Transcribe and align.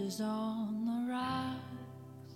crashes 0.00 0.20
on 0.20 0.84
the 0.84 1.12
rocks. 1.12 2.34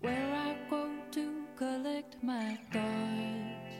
Where 0.00 0.34
I 0.34 0.56
go 0.70 0.88
to 1.12 1.44
collect 1.56 2.16
my 2.22 2.58
thoughts 2.72 3.74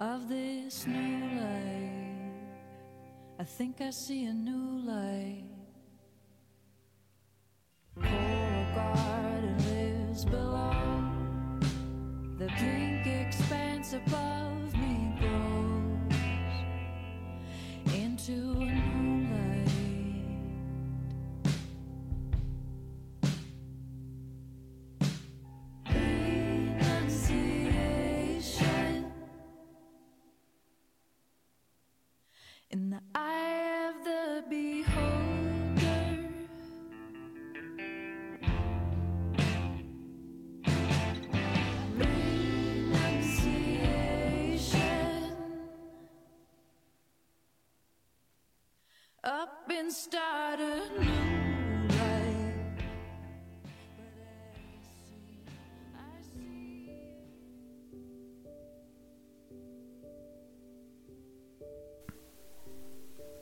of 0.00 0.28
this 0.28 0.86
new 0.86 1.40
life. 1.40 2.32
I 3.38 3.44
think 3.44 3.80
I 3.80 3.90
see 3.90 4.24
a 4.24 4.32
new 4.32 4.80
light. 4.86 5.44
Coral 8.00 8.74
garden 8.74 9.58
lives 9.66 10.24
below. 10.24 11.04
The 12.38 12.46
pink 12.46 13.06
expanse 13.06 13.92
above 13.92 14.25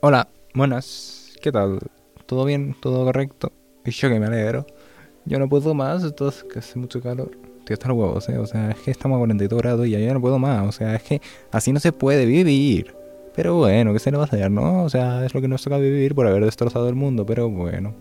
Hola, 0.01 0.29
buenas, 0.53 1.33
¿qué 1.41 1.51
tal? 1.51 1.79
¿Todo 2.27 2.45
bien? 2.45 2.75
¿Todo 2.79 3.05
correcto? 3.05 3.51
Y 3.85 3.91
yo 3.91 4.09
que 4.09 4.19
me 4.19 4.27
alegro. 4.27 4.67
Yo 5.25 5.39
no 5.39 5.49
puedo 5.49 5.73
más, 5.73 6.03
esto 6.03 6.29
es 6.29 6.43
que 6.43 6.59
hace 6.59 6.77
mucho 6.77 7.01
calor. 7.01 7.31
Tío, 7.65 7.73
está 7.73 7.87
los 7.87 7.97
huevos, 7.97 8.29
¿eh? 8.29 8.37
O 8.37 8.45
sea, 8.45 8.69
es 8.69 8.79
que 8.81 8.91
estamos 8.91 9.15
a 9.15 9.19
42 9.19 9.59
grados 9.59 9.87
y 9.87 9.91
yo 9.91 9.99
ya 9.99 10.13
no 10.13 10.21
puedo 10.21 10.37
más. 10.37 10.67
O 10.67 10.71
sea, 10.71 10.95
es 10.95 11.01
que 11.03 11.21
así 11.51 11.73
no 11.73 11.79
se 11.79 11.91
puede 11.91 12.27
vivir. 12.27 13.04
Pero 13.35 13.55
bueno, 13.55 13.91
¿qué 13.93 13.99
se 13.99 14.11
le 14.11 14.17
va 14.17 14.23
a 14.23 14.27
hacer, 14.27 14.49
no? 14.49 14.83
O 14.83 14.89
sea, 14.89 15.25
es 15.25 15.33
lo 15.33 15.41
que 15.41 15.47
nos 15.47 15.61
toca 15.63 15.77
vivir 15.77 16.15
por 16.15 16.25
haber 16.25 16.45
destrozado 16.45 16.87
el 16.87 16.95
mundo, 16.95 17.25
pero 17.25 17.49
bueno. 17.49 17.93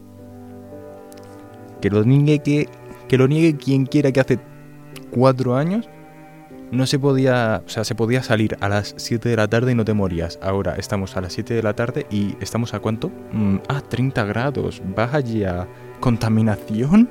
Que 1.81 1.91
lo 1.91 2.05
niegue, 2.05 2.39
que, 2.39 2.69
que 3.09 3.19
lo 3.19 3.27
niegue 3.27 3.57
quien 3.57 3.85
quiera 3.87 4.13
que 4.13 4.21
hace 4.21 4.39
cuatro 5.11 5.57
años 5.57 5.89
no 6.71 6.87
se 6.87 6.99
podía, 6.99 7.63
o 7.65 7.69
sea, 7.69 7.85
se 7.85 7.95
podía 7.95 8.23
salir 8.23 8.57
a 8.61 8.69
las 8.69 8.95
7 8.97 9.29
de 9.29 9.37
la 9.37 9.49
tarde 9.49 9.73
y 9.73 9.75
no 9.75 9.85
te 9.85 9.93
morías. 9.93 10.39
Ahora 10.43 10.75
estamos 10.77 11.17
a 11.17 11.21
las 11.21 11.33
7 11.33 11.55
de 11.55 11.63
la 11.63 11.75
tarde 11.75 12.07
y 12.11 12.37
estamos 12.41 12.75
a 12.75 12.81
cuánto? 12.81 13.11
Mm, 13.33 13.57
ah, 13.69 13.81
30 13.81 14.25
grados. 14.25 14.83
Vaya, 14.95 15.69
contaminación. 16.01 17.09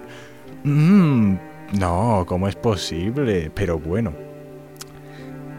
Mm, 0.64 1.36
no, 1.80 2.26
¿cómo 2.28 2.48
es 2.48 2.56
posible? 2.56 3.52
Pero 3.54 3.80
bueno. 3.80 4.14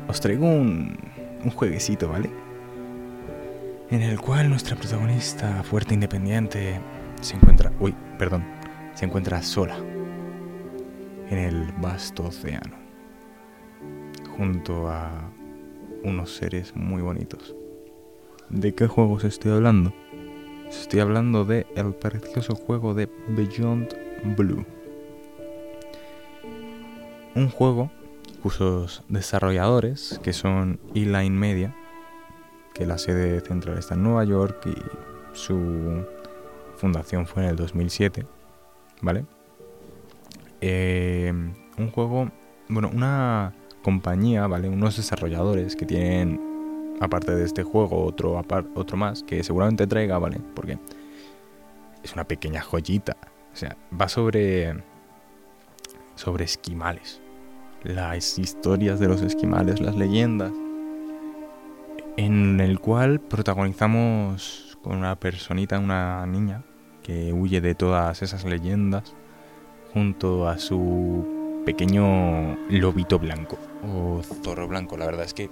Os 0.09 0.21
traigo 0.21 0.47
un, 0.47 0.97
un 1.43 1.51
jueguecito, 1.51 2.09
¿vale? 2.09 2.44
En 3.95 4.03
el 4.03 4.21
cual 4.21 4.51
nuestra 4.51 4.75
protagonista, 4.75 5.63
fuerte 5.63 5.93
e 5.93 5.95
independiente, 5.95 6.81
se 7.21 7.37
encuentra... 7.37 7.71
Uy, 7.79 7.95
perdón. 8.19 8.45
Se 8.93 9.05
encuentra 9.05 9.41
sola. 9.41 9.77
En 11.31 11.39
el 11.39 11.71
vasto 11.81 12.25
océano 12.25 12.77
junto 14.37 14.89
a 14.89 15.31
unos 16.03 16.35
seres 16.35 16.75
muy 16.75 17.03
bonitos. 17.03 17.55
¿De 18.49 18.75
qué 18.75 18.89
juegos 18.89 19.23
estoy 19.23 19.53
hablando? 19.53 19.95
Estoy 20.69 20.99
hablando 20.99 21.45
de 21.45 21.65
el 21.77 21.95
precioso 21.95 22.57
juego 22.57 22.95
de 22.95 23.09
Beyond 23.29 23.95
Blue. 24.37 24.67
Un 27.37 27.49
juego 27.49 27.93
cuyos 28.43 29.05
desarrolladores, 29.09 30.19
que 30.25 30.33
son 30.33 30.81
Eline 30.97 31.31
Media, 31.31 31.77
que 32.75 32.87
la 32.87 32.99
sede 32.99 33.41
central 33.41 33.79
está 33.79 33.95
en 33.95 34.03
Nueva 34.03 34.25
York 34.25 34.67
y 34.67 34.75
su 35.33 36.05
fundación 36.77 37.27
fue 37.27 37.45
en 37.45 37.51
el 37.51 37.57
2007, 37.57 38.27
¿vale? 39.01 39.25
Eh, 40.61 41.33
un 41.79 41.91
juego, 41.91 42.31
bueno, 42.69 42.91
una 42.93 43.55
compañía, 43.83 44.47
¿vale? 44.47 44.69
Unos 44.69 44.97
desarrolladores 44.97 45.77
que 45.77 45.87
tienen, 45.87 46.97
aparte 47.01 47.35
de 47.35 47.45
este 47.45 47.63
juego, 47.63 48.05
otro, 48.05 48.43
otro 48.75 48.97
más, 48.97 49.23
que 49.23 49.45
seguramente 49.45 49.87
traiga, 49.87 50.19
¿vale? 50.19 50.41
Porque 50.55 50.79
es 52.03 52.13
una 52.13 52.25
pequeña 52.25 52.61
joyita. 52.61 53.17
O 53.53 53.57
sea, 53.57 53.77
va 53.99 54.09
sobre. 54.09 54.75
sobre 56.17 56.45
esquimales. 56.45 57.21
Las 57.83 58.39
historias 58.39 58.99
de 58.99 59.09
los 59.09 59.23
esquimales, 59.23 59.81
las 59.81 59.97
leyendas. 59.97 60.53
En 62.17 62.61
el 62.61 62.79
cual 62.79 63.21
protagonizamos 63.21 64.79
con 64.83 64.97
una 64.97 65.17
personita, 65.17 65.79
una 65.79 66.25
niña, 66.27 66.63
que 67.03 67.33
huye 67.33 67.61
de 67.61 67.75
todas 67.75 68.23
esas 68.23 68.45
leyendas 68.45 69.15
junto 69.93 70.49
a 70.49 70.59
su 70.59 71.63
pequeño 71.67 72.57
lobito 72.69 73.19
blanco 73.19 73.59
o 73.83 74.23
zorro 74.23 74.69
blanco. 74.69 74.97
La 74.97 75.07
verdad 75.07 75.25
es 75.25 75.35
que 75.35 75.51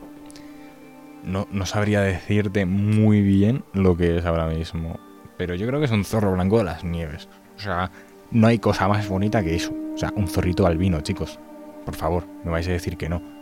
no, 1.25 1.49
no 1.51 1.67
sabría 1.67 2.01
decirte 2.01 2.65
muy 2.65 3.23
bien 3.23 3.65
lo 3.73 3.97
que 3.97 4.19
es 4.19 4.25
ahora 4.25 4.47
mismo. 4.47 5.01
Pero 5.37 5.55
yo 5.57 5.67
creo 5.67 5.81
que 5.81 5.87
es 5.87 5.93
un 5.93 6.05
zorro 6.05 6.33
blanco 6.33 6.59
de 6.59 6.65
las 6.65 6.85
nieves. 6.85 7.29
O 7.57 7.61
sea, 7.61 7.91
no 8.31 8.47
hay 8.47 8.59
cosa 8.59 8.87
más 8.87 9.09
bonita 9.09 9.43
que 9.43 9.57
eso. 9.57 9.75
O 9.95 9.99
sea, 9.99 10.13
un 10.15 10.29
zorrito 10.29 10.67
albino, 10.67 11.01
chicos. 11.01 11.39
Por 11.85 11.97
favor, 11.97 12.25
me 12.45 12.51
vais 12.51 12.69
a 12.69 12.73
decir 12.73 12.97
que 12.97 13.09
no. 13.09 13.42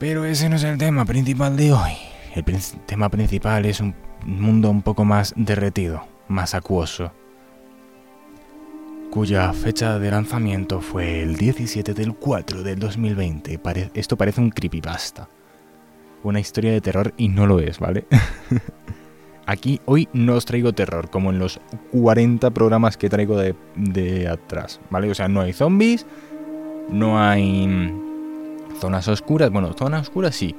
Pero 0.00 0.24
ese 0.24 0.48
no 0.48 0.56
es 0.56 0.64
el 0.64 0.78
tema 0.78 1.04
principal 1.04 1.56
de 1.56 1.72
hoy. 1.72 1.92
El 2.34 2.44
tema 2.86 3.08
principal 3.08 3.64
es 3.66 3.80
un 3.80 3.94
mundo 4.24 4.70
un 4.70 4.82
poco 4.82 5.04
más 5.04 5.32
derretido, 5.36 6.02
más 6.28 6.54
acuoso 6.54 7.12
cuya 9.10 9.52
fecha 9.52 9.98
de 9.98 10.08
lanzamiento 10.08 10.80
fue 10.80 11.20
el 11.22 11.34
17 11.36 11.94
del 11.94 12.14
4 12.14 12.62
del 12.62 12.78
2020. 12.78 13.58
Pare- 13.58 13.90
esto 13.94 14.16
parece 14.16 14.40
un 14.40 14.50
creepypasta. 14.50 15.28
Una 16.22 16.38
historia 16.38 16.70
de 16.70 16.80
terror 16.80 17.12
y 17.16 17.26
no 17.26 17.44
lo 17.46 17.58
es, 17.58 17.80
¿vale? 17.80 18.04
Aquí 19.46 19.80
hoy 19.86 20.08
no 20.12 20.34
os 20.36 20.44
traigo 20.44 20.72
terror, 20.72 21.10
como 21.10 21.30
en 21.30 21.40
los 21.40 21.60
40 21.90 22.50
programas 22.52 22.96
que 22.96 23.08
traigo 23.10 23.36
de, 23.36 23.56
de 23.74 24.28
atrás, 24.28 24.80
¿vale? 24.90 25.10
O 25.10 25.14
sea, 25.16 25.26
no 25.26 25.40
hay 25.40 25.52
zombies, 25.54 26.06
no 26.88 27.20
hay 27.20 27.66
zonas 28.80 29.06
oscuras. 29.08 29.50
Bueno, 29.50 29.72
zonas 29.74 30.02
oscuras 30.02 30.34
sí, 30.34 30.56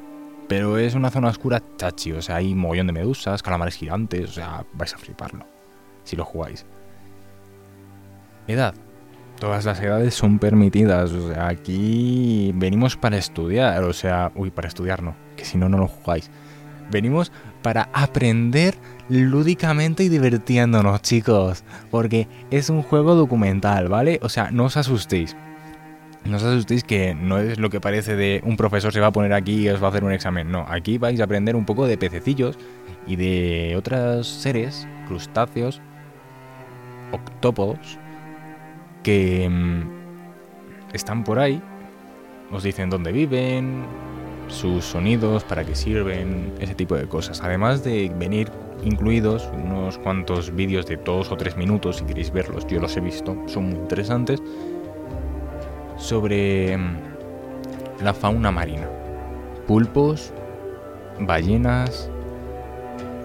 pero 0.47 0.77
es 0.77 0.95
una 0.95 1.09
zona 1.09 1.29
oscura 1.29 1.61
chachi. 1.77 2.13
O 2.13 2.21
sea, 2.21 2.37
hay 2.37 2.53
mogollón 2.55 2.87
de 2.87 2.93
medusas, 2.93 3.43
calamares 3.43 3.75
gigantes, 3.75 4.29
o 4.29 4.33
sea, 4.33 4.65
vais 4.73 4.93
a 4.93 4.97
fliparlo 4.97 5.45
si 6.03 6.15
lo 6.15 6.25
jugáis. 6.25 6.65
Edad. 8.47 8.73
Todas 9.39 9.65
las 9.65 9.79
edades 9.79 10.13
son 10.13 10.39
permitidas. 10.39 11.11
O 11.11 11.33
sea, 11.33 11.47
aquí 11.47 12.51
venimos 12.55 12.95
para 12.95 13.17
estudiar. 13.17 13.83
O 13.83 13.93
sea, 13.93 14.31
uy, 14.35 14.51
para 14.51 14.67
estudiar 14.67 15.01
no, 15.01 15.15
que 15.35 15.45
si 15.45 15.57
no, 15.57 15.67
no 15.69 15.77
lo 15.77 15.87
jugáis. 15.87 16.29
Venimos 16.91 17.31
para 17.61 17.89
aprender 17.93 18.75
lúdicamente 19.09 20.03
y 20.03 20.09
divirtiéndonos, 20.09 21.01
chicos. 21.01 21.63
Porque 21.89 22.27
es 22.51 22.69
un 22.69 22.83
juego 22.83 23.15
documental, 23.15 23.87
¿vale? 23.87 24.19
O 24.21 24.29
sea, 24.29 24.51
no 24.51 24.65
os 24.65 24.77
asustéis. 24.77 25.35
No 26.25 26.37
os 26.37 26.43
asustéis 26.43 26.83
que 26.83 27.15
no 27.15 27.39
es 27.39 27.57
lo 27.57 27.69
que 27.69 27.81
parece 27.81 28.15
de 28.15 28.41
un 28.45 28.55
profesor 28.55 28.93
se 28.93 28.99
va 28.99 29.07
a 29.07 29.11
poner 29.11 29.33
aquí 29.33 29.63
y 29.63 29.69
os 29.69 29.81
va 29.81 29.87
a 29.87 29.89
hacer 29.89 30.03
un 30.03 30.11
examen. 30.11 30.51
No, 30.51 30.65
aquí 30.69 30.97
vais 30.97 31.19
a 31.19 31.23
aprender 31.23 31.55
un 31.55 31.65
poco 31.65 31.87
de 31.87 31.97
pececillos 31.97 32.57
y 33.07 33.15
de 33.15 33.75
otros 33.75 34.27
seres, 34.27 34.87
crustáceos, 35.07 35.81
octópodos, 37.11 37.97
que 39.03 39.49
mm, 39.49 40.93
están 40.93 41.23
por 41.23 41.39
ahí. 41.39 41.61
Os 42.51 42.63
dicen 42.63 42.89
dónde 42.89 43.11
viven, 43.11 43.85
sus 44.47 44.85
sonidos, 44.85 45.43
para 45.43 45.63
qué 45.63 45.73
sirven, 45.75 46.53
ese 46.59 46.75
tipo 46.75 46.95
de 46.95 47.07
cosas. 47.07 47.41
Además 47.41 47.83
de 47.83 48.11
venir 48.17 48.51
incluidos 48.83 49.49
unos 49.53 49.97
cuantos 49.97 50.53
vídeos 50.53 50.85
de 50.85 50.97
dos 50.97 51.31
o 51.31 51.37
tres 51.37 51.55
minutos, 51.57 51.97
si 51.97 52.05
queréis 52.05 52.31
verlos, 52.31 52.67
yo 52.67 52.79
los 52.79 52.95
he 52.97 52.99
visto, 52.99 53.35
son 53.47 53.69
muy 53.69 53.79
interesantes, 53.79 54.41
sobre 56.01 56.77
mm, 56.77 58.03
la 58.03 58.13
fauna 58.13 58.51
marina. 58.51 58.87
Pulpos, 59.67 60.33
ballenas, 61.19 62.09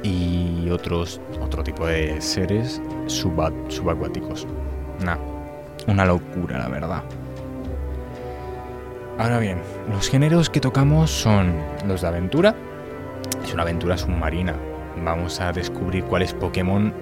y 0.03 0.69
otros 0.71 1.21
otro 1.43 1.65
tipo 1.65 1.87
de 1.87 2.21
seres 2.21 2.81
suba- 3.07 3.51
subacuáticos. 3.69 4.47
Nah, 5.05 5.17
una 5.89 6.05
locura, 6.05 6.59
la 6.59 6.69
verdad. 6.69 7.03
Ahora 9.19 9.39
bien, 9.39 9.59
los 9.91 10.09
géneros 10.09 10.51
que 10.51 10.61
tocamos 10.61 11.11
son 11.11 11.55
los 11.89 12.03
de 12.03 12.09
aventura. 12.09 12.55
Es 13.43 13.53
una 13.55 13.63
aventura 13.63 13.97
submarina. 13.97 14.55
Vamos 15.03 15.41
a 15.41 15.53
descubrir 15.53 16.05
cuáles 16.05 16.35
Pokémon 16.35 16.93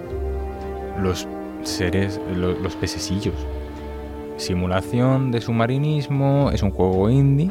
los 1.00 1.26
seres, 1.62 2.20
lo- 2.34 2.52
los 2.54 2.76
pececillos. 2.76 3.34
Simulación 4.36 5.30
de 5.30 5.40
submarinismo. 5.40 6.50
Es 6.52 6.62
un 6.62 6.70
juego 6.70 7.08
indie 7.10 7.50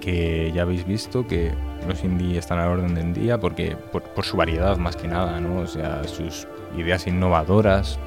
que 0.00 0.50
ya 0.54 0.62
habéis 0.62 0.86
visto 0.86 1.26
que 1.26 1.52
los 1.86 2.02
indie 2.02 2.38
están 2.38 2.58
a 2.58 2.66
la 2.66 2.72
orden 2.72 2.94
del 2.94 3.12
día 3.12 3.38
porque 3.38 3.76
por, 3.92 4.02
por 4.02 4.24
su 4.24 4.36
variedad 4.36 4.76
más 4.76 4.96
que 4.96 5.08
nada, 5.08 5.38
¿no? 5.40 5.60
O 5.60 5.66
sea, 5.66 6.04
sus 6.04 6.46
ideas 6.76 7.06
innovadoras 7.06 7.98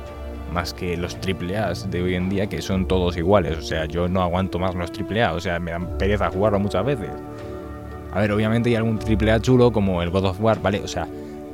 más 0.52 0.74
que 0.74 0.98
los 0.98 1.16
triple 1.22 1.58
A's 1.58 1.90
de 1.90 2.02
hoy 2.02 2.16
en 2.16 2.30
día 2.30 2.48
que 2.48 2.62
son 2.62 2.88
todos 2.88 3.18
iguales. 3.18 3.58
O 3.58 3.62
sea, 3.62 3.86
yo 3.86 4.08
no 4.08 4.22
aguanto 4.22 4.60
más 4.60 4.76
los 4.76 4.92
triple 4.92 5.24
A, 5.24 5.34
o 5.34 5.40
sea, 5.40 5.60
me 5.60 5.72
dan 5.72 5.98
pereza 5.98 6.30
jugarlo 6.30 6.60
muchas 6.60 6.86
veces. 6.86 7.10
A 8.12 8.20
ver, 8.20 8.32
obviamente 8.32 8.70
hay 8.70 8.76
algún 8.76 9.00
triple 9.00 9.32
A 9.32 9.40
chulo 9.40 9.72
como 9.72 10.02
el 10.02 10.10
God 10.10 10.26
of 10.26 10.42
War, 10.42 10.62
¿vale? 10.62 10.82
O 10.82 10.88
sea, 10.88 11.08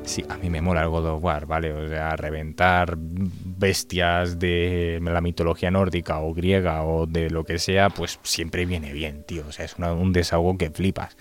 sí, 0.07 0.25
a 0.29 0.37
mí 0.37 0.49
me 0.49 0.61
mola 0.61 0.81
el 0.81 0.89
God 0.89 1.05
of 1.05 1.23
War, 1.23 1.45
¿vale? 1.45 1.71
O 1.73 1.87
sea, 1.87 2.15
reventar 2.15 2.95
bestias 2.97 4.39
de 4.39 4.99
la 5.01 5.21
mitología 5.21 5.69
nórdica 5.69 6.19
o 6.19 6.33
griega 6.33 6.83
o 6.83 7.05
de 7.05 7.29
lo 7.29 7.43
que 7.43 7.59
sea, 7.59 7.89
pues 7.89 8.19
siempre 8.23 8.65
viene 8.65 8.93
bien, 8.93 9.23
tío. 9.23 9.43
O 9.47 9.51
sea, 9.51 9.65
es 9.65 9.75
un 9.77 10.13
desahogo 10.13 10.57
que 10.57 10.69
flipas. 10.69 11.15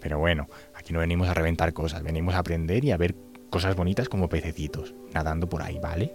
Pero 0.00 0.18
bueno, 0.18 0.48
aquí 0.74 0.92
no 0.92 1.00
venimos 1.00 1.28
a 1.28 1.34
reventar 1.34 1.72
cosas, 1.72 2.02
venimos 2.02 2.34
a 2.34 2.38
aprender 2.38 2.84
y 2.84 2.92
a 2.92 2.96
ver 2.96 3.14
cosas 3.50 3.74
bonitas 3.74 4.08
como 4.08 4.28
pececitos, 4.28 4.94
nadando 5.12 5.48
por 5.48 5.62
ahí, 5.62 5.78
¿vale? 5.80 6.12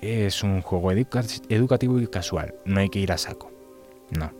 Es 0.00 0.42
un 0.42 0.62
juego 0.62 0.92
educa- 0.92 1.22
educativo 1.48 2.00
y 2.00 2.06
casual, 2.06 2.54
no 2.64 2.80
hay 2.80 2.88
que 2.88 2.98
ir 2.98 3.12
a 3.12 3.18
saco. 3.18 3.52
No. 4.10 4.32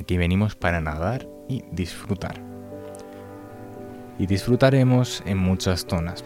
Aquí 0.00 0.16
venimos 0.16 0.56
para 0.56 0.80
nadar 0.80 1.28
y 1.48 1.62
disfrutar. 1.70 2.51
Y 4.18 4.26
disfrutaremos 4.26 5.22
en 5.26 5.38
muchas 5.38 5.86
zonas. 5.88 6.24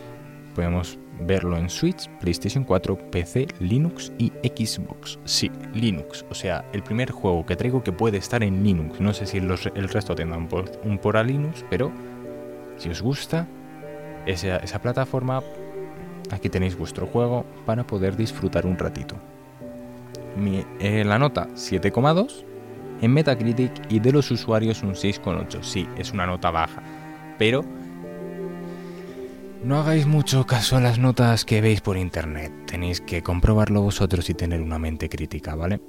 Podemos 0.55 0.99
verlo 1.21 1.57
en 1.57 1.71
Switch, 1.71 2.09
PlayStation 2.21 2.65
4, 2.65 3.11
PC, 3.11 3.49
Linux 3.61 4.13
y 4.19 4.33
Xbox. 4.43 5.19
Sí, 5.25 5.51
Linux. 5.75 6.25
O 6.31 6.35
sea, 6.35 6.65
el 6.73 6.83
primer 6.83 7.11
juego 7.11 7.47
que 7.47 7.57
traigo 7.57 7.83
que 7.83 7.93
puede 7.93 8.19
estar 8.19 8.43
en 8.43 8.63
Linux. 8.63 9.01
No 9.01 9.13
sé 9.13 9.27
si 9.27 9.39
el 9.39 9.89
resto 9.89 10.15
tendrán 10.15 10.49
un 10.85 10.99
por 10.99 11.17
a 11.17 11.23
Linux, 11.23 11.65
pero 11.71 11.93
si 12.77 12.91
os 12.91 13.01
gusta 13.01 13.47
esa, 14.27 14.79
plataforma, 14.81 15.43
aquí 16.31 16.49
tenéis 16.49 16.77
vuestro 16.77 17.07
juego 17.07 17.45
para 17.65 17.87
poder 17.87 18.17
disfrutar 18.17 18.67
un 18.67 18.79
ratito. 18.79 19.17
Eh, 20.81 21.05
la 21.05 21.19
nota 21.19 21.49
7,2 21.55 22.45
en 23.01 23.13
Metacritic 23.13 23.73
y 23.89 24.01
de 24.01 24.13
los 24.13 24.31
usuarios 24.31 24.83
un 24.83 24.95
6,8. 24.95 25.63
Sí, 25.63 25.89
es 25.97 26.13
una 26.13 26.27
nota 26.27 26.51
baja, 26.51 26.83
pero 27.39 27.65
no 29.63 29.79
hagáis 29.79 30.07
mucho 30.07 30.47
caso 30.47 30.77
a 30.77 30.81
las 30.81 30.99
notas 30.99 31.45
que 31.45 31.61
veis 31.61 31.81
por 31.81 31.97
internet. 31.97 32.53
Tenéis 32.67 33.01
que 33.01 33.23
comprobarlo 33.23 33.83
vosotros 33.83 34.31
y 34.31 34.35
tener 34.35 34.61
una 34.61 34.79
mente 34.79 35.09
crítica, 35.09 35.55
¿vale? 35.55 35.81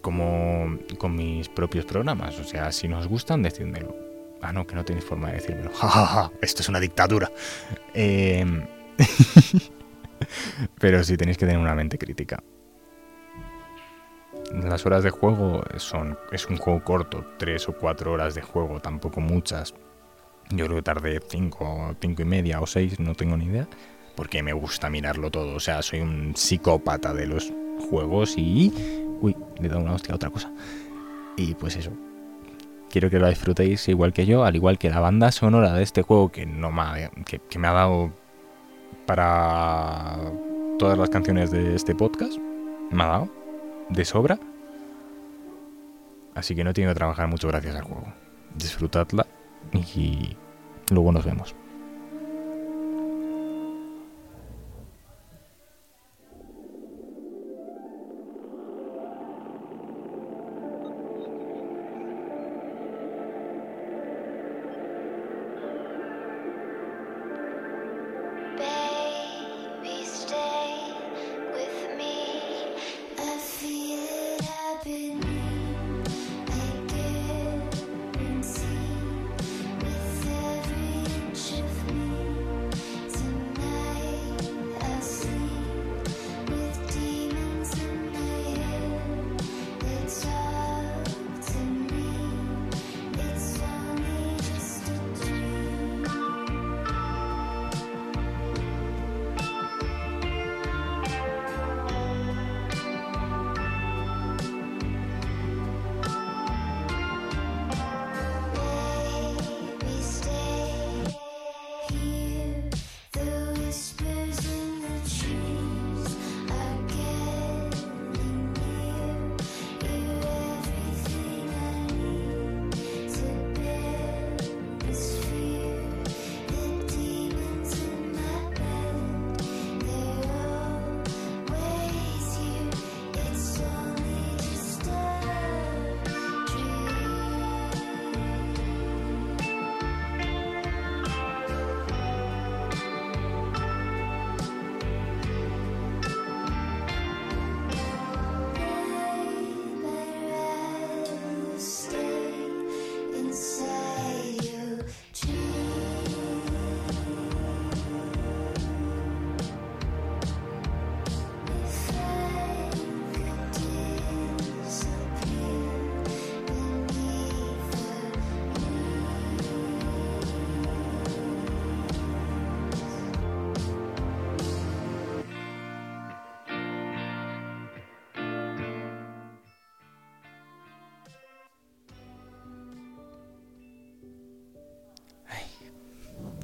Como 0.00 0.78
con 0.98 1.14
mis 1.14 1.48
propios 1.48 1.84
programas. 1.84 2.38
O 2.38 2.44
sea, 2.44 2.72
si 2.72 2.88
nos 2.88 3.06
gustan, 3.06 3.42
decídmelo. 3.42 3.94
Ah, 4.40 4.52
no, 4.52 4.66
que 4.66 4.74
no 4.74 4.84
tenéis 4.84 5.04
forma 5.04 5.28
de 5.28 5.34
decírmelo. 5.34 5.70
Ja, 5.74 5.88
ja, 5.88 6.06
ja, 6.06 6.32
esto 6.40 6.62
es 6.62 6.68
una 6.68 6.80
dictadura. 6.80 7.30
Eh, 7.92 8.46
Pero 10.80 11.04
sí 11.04 11.16
tenéis 11.16 11.36
que 11.36 11.46
tener 11.46 11.60
una 11.60 11.74
mente 11.74 11.98
crítica. 11.98 12.42
Las 14.52 14.84
horas 14.86 15.04
de 15.04 15.10
juego 15.10 15.62
son. 15.76 16.18
Es 16.32 16.46
un 16.46 16.56
juego 16.56 16.82
corto, 16.82 17.24
tres 17.38 17.68
o 17.68 17.72
cuatro 17.72 18.12
horas 18.12 18.34
de 18.34 18.42
juego, 18.42 18.80
tampoco 18.80 19.20
muchas. 19.20 19.74
Yo 20.50 20.66
creo 20.66 20.76
que 20.78 20.82
tardé 20.82 21.20
cinco, 21.28 21.94
cinco 22.00 22.22
y 22.22 22.24
media 22.24 22.60
o 22.60 22.66
seis, 22.66 22.98
no 22.98 23.14
tengo 23.14 23.36
ni 23.36 23.46
idea. 23.46 23.68
Porque 24.16 24.42
me 24.42 24.52
gusta 24.52 24.90
mirarlo 24.90 25.30
todo. 25.30 25.54
O 25.54 25.60
sea, 25.60 25.82
soy 25.82 26.00
un 26.00 26.34
psicópata 26.36 27.14
de 27.14 27.26
los 27.26 27.52
juegos 27.88 28.34
y. 28.36 28.72
Uy, 29.20 29.36
le 29.58 29.66
he 29.66 29.68
dado 29.68 29.82
una 29.82 29.94
hostia 29.94 30.12
a 30.12 30.16
otra 30.16 30.30
cosa. 30.30 30.52
Y 31.36 31.54
pues 31.54 31.76
eso. 31.76 31.92
Quiero 32.90 33.08
que 33.08 33.20
lo 33.20 33.28
disfrutéis 33.28 33.88
igual 33.88 34.12
que 34.12 34.26
yo, 34.26 34.44
al 34.44 34.56
igual 34.56 34.76
que 34.76 34.90
la 34.90 34.98
banda 34.98 35.30
sonora 35.30 35.72
de 35.74 35.84
este 35.84 36.02
juego 36.02 36.32
que 36.32 36.44
no 36.44 36.72
me 36.72 36.82
ha, 36.82 37.10
que, 37.24 37.38
que 37.38 37.58
me 37.58 37.68
ha 37.68 37.72
dado 37.72 38.12
para 39.06 40.18
todas 40.78 40.98
las 40.98 41.08
canciones 41.08 41.52
de 41.52 41.76
este 41.76 41.94
podcast. 41.94 42.36
Me 42.90 43.04
ha 43.04 43.06
dado 43.06 43.28
de 43.90 44.04
sobra. 44.04 44.38
Así 46.34 46.54
que 46.54 46.64
no 46.64 46.70
he 46.70 46.72
tenido 46.72 46.92
que 46.92 46.98
trabajar 46.98 47.28
mucho 47.28 47.48
gracias 47.48 47.76
al 47.76 47.82
juego. 47.82 48.12
Disfrutadla 48.56 49.26
y 49.72 50.36
luego 50.94 51.12
nos 51.12 51.24
vemos. 51.24 51.54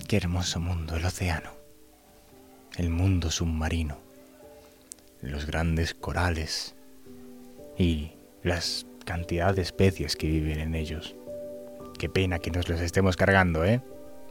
Qué 0.08 0.18
hermoso 0.18 0.60
mundo, 0.60 0.94
el 0.94 1.04
océano. 1.04 1.50
El 2.76 2.90
mundo 2.90 3.28
submarino. 3.32 3.98
Los 5.20 5.46
grandes 5.46 5.94
corales. 5.94 6.76
Y 7.76 8.12
las 8.44 8.86
cantidad 9.04 9.52
de 9.52 9.62
especies 9.62 10.14
que 10.14 10.28
viven 10.28 10.60
en 10.60 10.76
ellos. 10.76 11.16
Qué 11.98 12.08
pena 12.08 12.38
que 12.38 12.52
nos 12.52 12.68
los 12.68 12.80
estemos 12.80 13.16
cargando, 13.16 13.64
¿eh? 13.64 13.82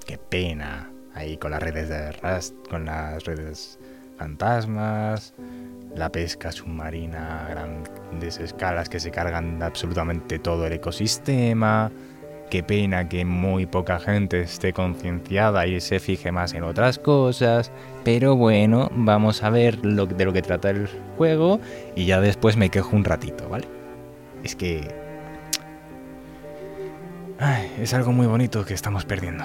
Qué 0.06 0.18
pena. 0.18 0.90
Ahí 1.14 1.36
con 1.36 1.52
las 1.52 1.62
redes 1.62 1.90
de 1.90 2.12
rast 2.14 2.56
con 2.70 2.86
las 2.86 3.26
redes 3.26 3.78
fantasmas, 4.18 5.34
la 5.94 6.10
pesca 6.10 6.54
submarina 6.54 7.48
a 7.48 7.50
grandes 7.50 8.38
escalas 8.38 8.88
que 8.88 9.02
se 9.02 9.12
cargan 9.12 9.62
absolutamente 9.62 10.40
todo 10.40 10.68
el 10.68 10.74
ecosistema. 10.74 11.92
Qué 12.50 12.62
pena 12.64 13.10
que 13.10 13.26
muy 13.26 13.66
poca 13.66 14.00
gente 14.00 14.42
esté 14.42 14.72
concienciada 14.72 15.66
y 15.68 15.82
se 15.82 16.00
fije 16.00 16.32
más 16.32 16.54
en 16.54 16.64
otras 16.64 17.00
cosas. 17.00 17.72
Pero 18.04 18.36
bueno, 18.36 18.90
vamos 18.94 19.44
a 19.44 19.50
ver 19.50 19.82
de 19.82 20.26
lo 20.26 20.34
que 20.34 20.42
trata 20.42 20.70
el 20.70 20.88
juego 21.18 21.60
y 21.96 22.06
ya 22.06 22.22
después 22.22 22.56
me 22.56 22.70
quejo 22.70 22.96
un 22.96 23.04
ratito, 23.04 23.50
¿vale? 23.50 23.68
Es 24.44 24.56
que... 24.56 24.88
Es 27.80 27.94
algo 27.94 28.14
muy 28.14 28.28
bonito 28.28 28.64
que 28.64 28.74
estamos 28.74 29.06
perdiendo. 29.06 29.44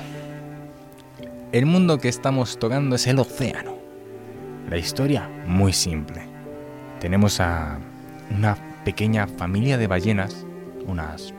El 1.50 1.66
mundo 1.66 1.99
que 1.99 2.09
estamos 2.09 2.59
tocando 2.59 2.95
es 2.95 3.07
el 3.09 3.19
océano. 3.19 3.75
La 4.69 4.76
historia 4.76 5.28
muy 5.47 5.73
simple. 5.73 6.23
Tenemos 7.00 7.40
a 7.40 7.78
una 8.30 8.57
pequeña 8.85 9.26
familia 9.26 9.76
de 9.76 9.88
ballenas, 9.88 10.47
unas 10.87 11.35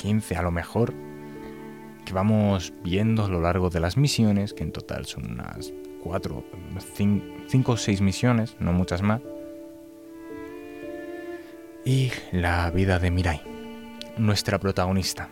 15 0.00 0.34
a 0.36 0.42
lo 0.42 0.50
mejor, 0.50 0.94
que 2.06 2.14
vamos 2.14 2.72
viendo 2.82 3.24
a 3.24 3.28
lo 3.28 3.40
largo 3.40 3.68
de 3.68 3.80
las 3.80 3.98
misiones, 3.98 4.54
que 4.54 4.62
en 4.62 4.72
total 4.72 5.04
son 5.04 5.30
unas 5.30 5.74
4, 6.02 6.44
5 7.48 7.72
o 7.72 7.76
6 7.76 8.00
misiones, 8.00 8.56
no 8.60 8.72
muchas 8.72 9.02
más. 9.02 9.20
Y 11.84 12.12
la 12.32 12.70
vida 12.70 12.98
de 12.98 13.10
Mirai, 13.10 13.42
nuestra 14.16 14.58
protagonista, 14.58 15.28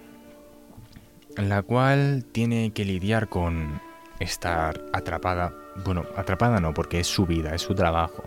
la 1.36 1.62
cual 1.62 2.26
tiene 2.30 2.72
que 2.72 2.84
lidiar 2.84 3.30
con 3.30 3.80
estar 4.20 4.84
atrapada, 4.92 5.54
bueno, 5.82 6.04
atrapada 6.14 6.60
no, 6.60 6.74
porque 6.74 7.00
es 7.00 7.06
su 7.06 7.24
vida, 7.24 7.54
es 7.54 7.62
su 7.62 7.74
trabajo. 7.74 8.24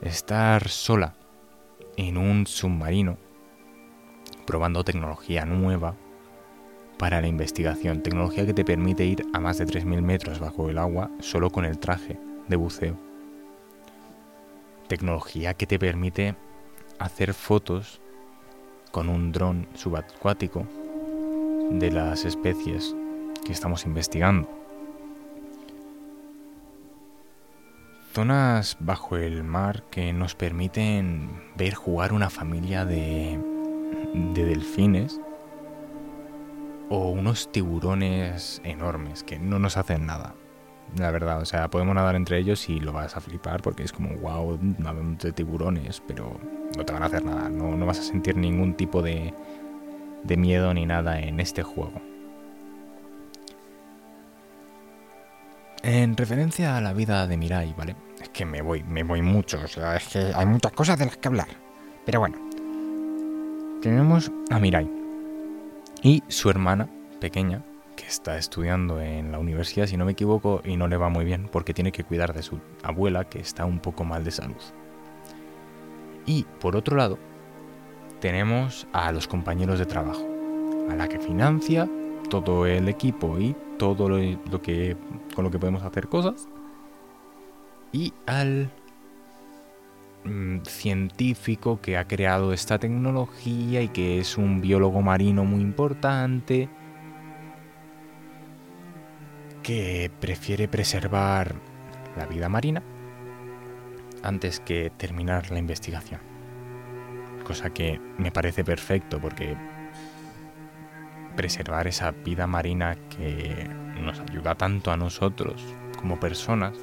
Estar 0.00 0.68
sola 0.68 1.14
en 1.96 2.16
un 2.16 2.46
submarino 2.46 3.27
probando 4.48 4.82
tecnología 4.82 5.44
nueva 5.44 5.94
para 6.98 7.20
la 7.20 7.26
investigación, 7.26 8.02
tecnología 8.02 8.46
que 8.46 8.54
te 8.54 8.64
permite 8.64 9.04
ir 9.04 9.26
a 9.34 9.40
más 9.40 9.58
de 9.58 9.66
3.000 9.66 10.00
metros 10.00 10.40
bajo 10.40 10.70
el 10.70 10.78
agua 10.78 11.10
solo 11.20 11.50
con 11.50 11.66
el 11.66 11.78
traje 11.78 12.18
de 12.48 12.56
buceo. 12.56 12.96
Tecnología 14.88 15.52
que 15.52 15.66
te 15.66 15.78
permite 15.78 16.34
hacer 16.98 17.34
fotos 17.34 18.00
con 18.90 19.10
un 19.10 19.32
dron 19.32 19.68
subacuático 19.74 20.66
de 21.70 21.90
las 21.90 22.24
especies 22.24 22.96
que 23.44 23.52
estamos 23.52 23.84
investigando. 23.84 24.48
Zonas 28.14 28.78
bajo 28.80 29.18
el 29.18 29.44
mar 29.44 29.82
que 29.90 30.14
nos 30.14 30.34
permiten 30.34 31.52
ver 31.54 31.74
jugar 31.74 32.14
una 32.14 32.30
familia 32.30 32.86
de, 32.86 33.38
de 34.14 34.44
delfines 34.44 35.20
o 36.88 37.08
unos 37.10 37.50
tiburones 37.52 38.60
enormes 38.64 39.22
que 39.22 39.38
no 39.38 39.58
nos 39.58 39.76
hacen 39.76 40.06
nada. 40.06 40.34
La 40.96 41.10
verdad, 41.10 41.42
o 41.42 41.44
sea, 41.44 41.68
podemos 41.68 41.94
nadar 41.94 42.16
entre 42.16 42.38
ellos 42.38 42.68
y 42.70 42.80
lo 42.80 42.92
vas 42.92 43.14
a 43.16 43.20
flipar 43.20 43.60
porque 43.60 43.82
es 43.82 43.92
como, 43.92 44.10
wow, 44.16 44.58
nadando 44.78 45.18
de 45.26 45.32
tiburones, 45.32 46.02
pero 46.06 46.40
no 46.76 46.84
te 46.84 46.92
van 46.92 47.02
a 47.02 47.06
hacer 47.06 47.24
nada, 47.24 47.50
no, 47.50 47.76
no 47.76 47.84
vas 47.84 47.98
a 47.98 48.02
sentir 48.02 48.36
ningún 48.36 48.74
tipo 48.74 49.02
de, 49.02 49.34
de 50.24 50.36
miedo 50.36 50.72
ni 50.72 50.86
nada 50.86 51.20
en 51.20 51.40
este 51.40 51.62
juego. 51.62 52.00
En 55.82 56.16
referencia 56.16 56.76
a 56.76 56.80
la 56.80 56.92
vida 56.92 57.26
de 57.26 57.36
Mirai, 57.36 57.74
¿vale? 57.76 57.94
Es 58.20 58.30
que 58.30 58.44
me 58.44 58.62
voy, 58.62 58.82
me 58.82 59.04
voy 59.04 59.22
mucho, 59.22 59.60
o 59.62 59.68
sea, 59.68 59.96
es 59.96 60.08
que 60.08 60.32
hay 60.34 60.46
muchas 60.46 60.72
cosas 60.72 60.98
de 60.98 61.06
las 61.06 61.16
que 61.18 61.28
hablar. 61.28 61.48
Pero 62.04 62.20
bueno, 62.20 62.47
tenemos 63.80 64.30
a 64.50 64.58
Mirai 64.58 64.90
y 66.02 66.22
su 66.28 66.50
hermana 66.50 66.88
pequeña, 67.20 67.64
que 67.96 68.06
está 68.06 68.38
estudiando 68.38 69.00
en 69.00 69.32
la 69.32 69.38
universidad, 69.38 69.86
si 69.86 69.96
no 69.96 70.04
me 70.04 70.12
equivoco, 70.12 70.60
y 70.64 70.76
no 70.76 70.86
le 70.88 70.96
va 70.96 71.08
muy 71.08 71.24
bien 71.24 71.48
porque 71.50 71.74
tiene 71.74 71.92
que 71.92 72.04
cuidar 72.04 72.32
de 72.32 72.42
su 72.42 72.60
abuela, 72.82 73.24
que 73.24 73.40
está 73.40 73.64
un 73.64 73.80
poco 73.80 74.04
mal 74.04 74.24
de 74.24 74.30
salud. 74.30 74.56
Y 76.26 76.44
por 76.60 76.76
otro 76.76 76.96
lado, 76.96 77.18
tenemos 78.20 78.86
a 78.92 79.10
los 79.12 79.26
compañeros 79.26 79.78
de 79.78 79.86
trabajo, 79.86 80.24
a 80.90 80.94
la 80.94 81.08
que 81.08 81.18
financia 81.18 81.88
todo 82.28 82.66
el 82.66 82.88
equipo 82.88 83.38
y 83.38 83.56
todo 83.78 84.08
lo, 84.08 84.62
que 84.62 84.96
con 85.34 85.44
lo 85.44 85.50
que 85.50 85.58
podemos 85.58 85.82
hacer 85.82 86.08
cosas 86.08 86.48
y 87.92 88.12
al 88.26 88.70
mm, 90.28 90.62
científico 90.64 91.80
que 91.80 91.96
ha 91.96 92.06
creado 92.06 92.52
esta 92.52 92.78
tecnología 92.78 93.82
y 93.82 93.88
que 93.88 94.18
es 94.20 94.36
un 94.36 94.60
biólogo 94.60 95.02
marino 95.02 95.44
muy 95.44 95.60
importante 95.60 96.68
que 99.62 100.10
prefiere 100.20 100.68
preservar 100.68 101.54
la 102.16 102.26
vida 102.26 102.48
marina 102.48 102.82
antes 104.22 104.60
que 104.60 104.90
terminar 104.96 105.50
la 105.50 105.58
investigación. 105.58 106.20
Cosa 107.44 107.70
que 107.70 108.00
me 108.18 108.30
parece 108.30 108.64
perfecto 108.64 109.20
porque 109.20 109.56
preservar 111.36 111.86
esa 111.86 112.10
vida 112.10 112.46
marina 112.46 112.96
que 113.10 113.68
nos 114.00 114.18
ayuda 114.20 114.54
tanto 114.54 114.90
a 114.90 114.96
nosotros 114.96 115.62
como 115.98 116.18
personas, 116.18 116.74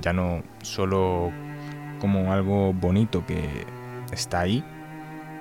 ya 0.00 0.12
no 0.12 0.42
solo 0.62 1.32
como 2.00 2.32
algo 2.32 2.72
bonito 2.72 3.24
que 3.26 3.66
está 4.12 4.40
ahí, 4.40 4.64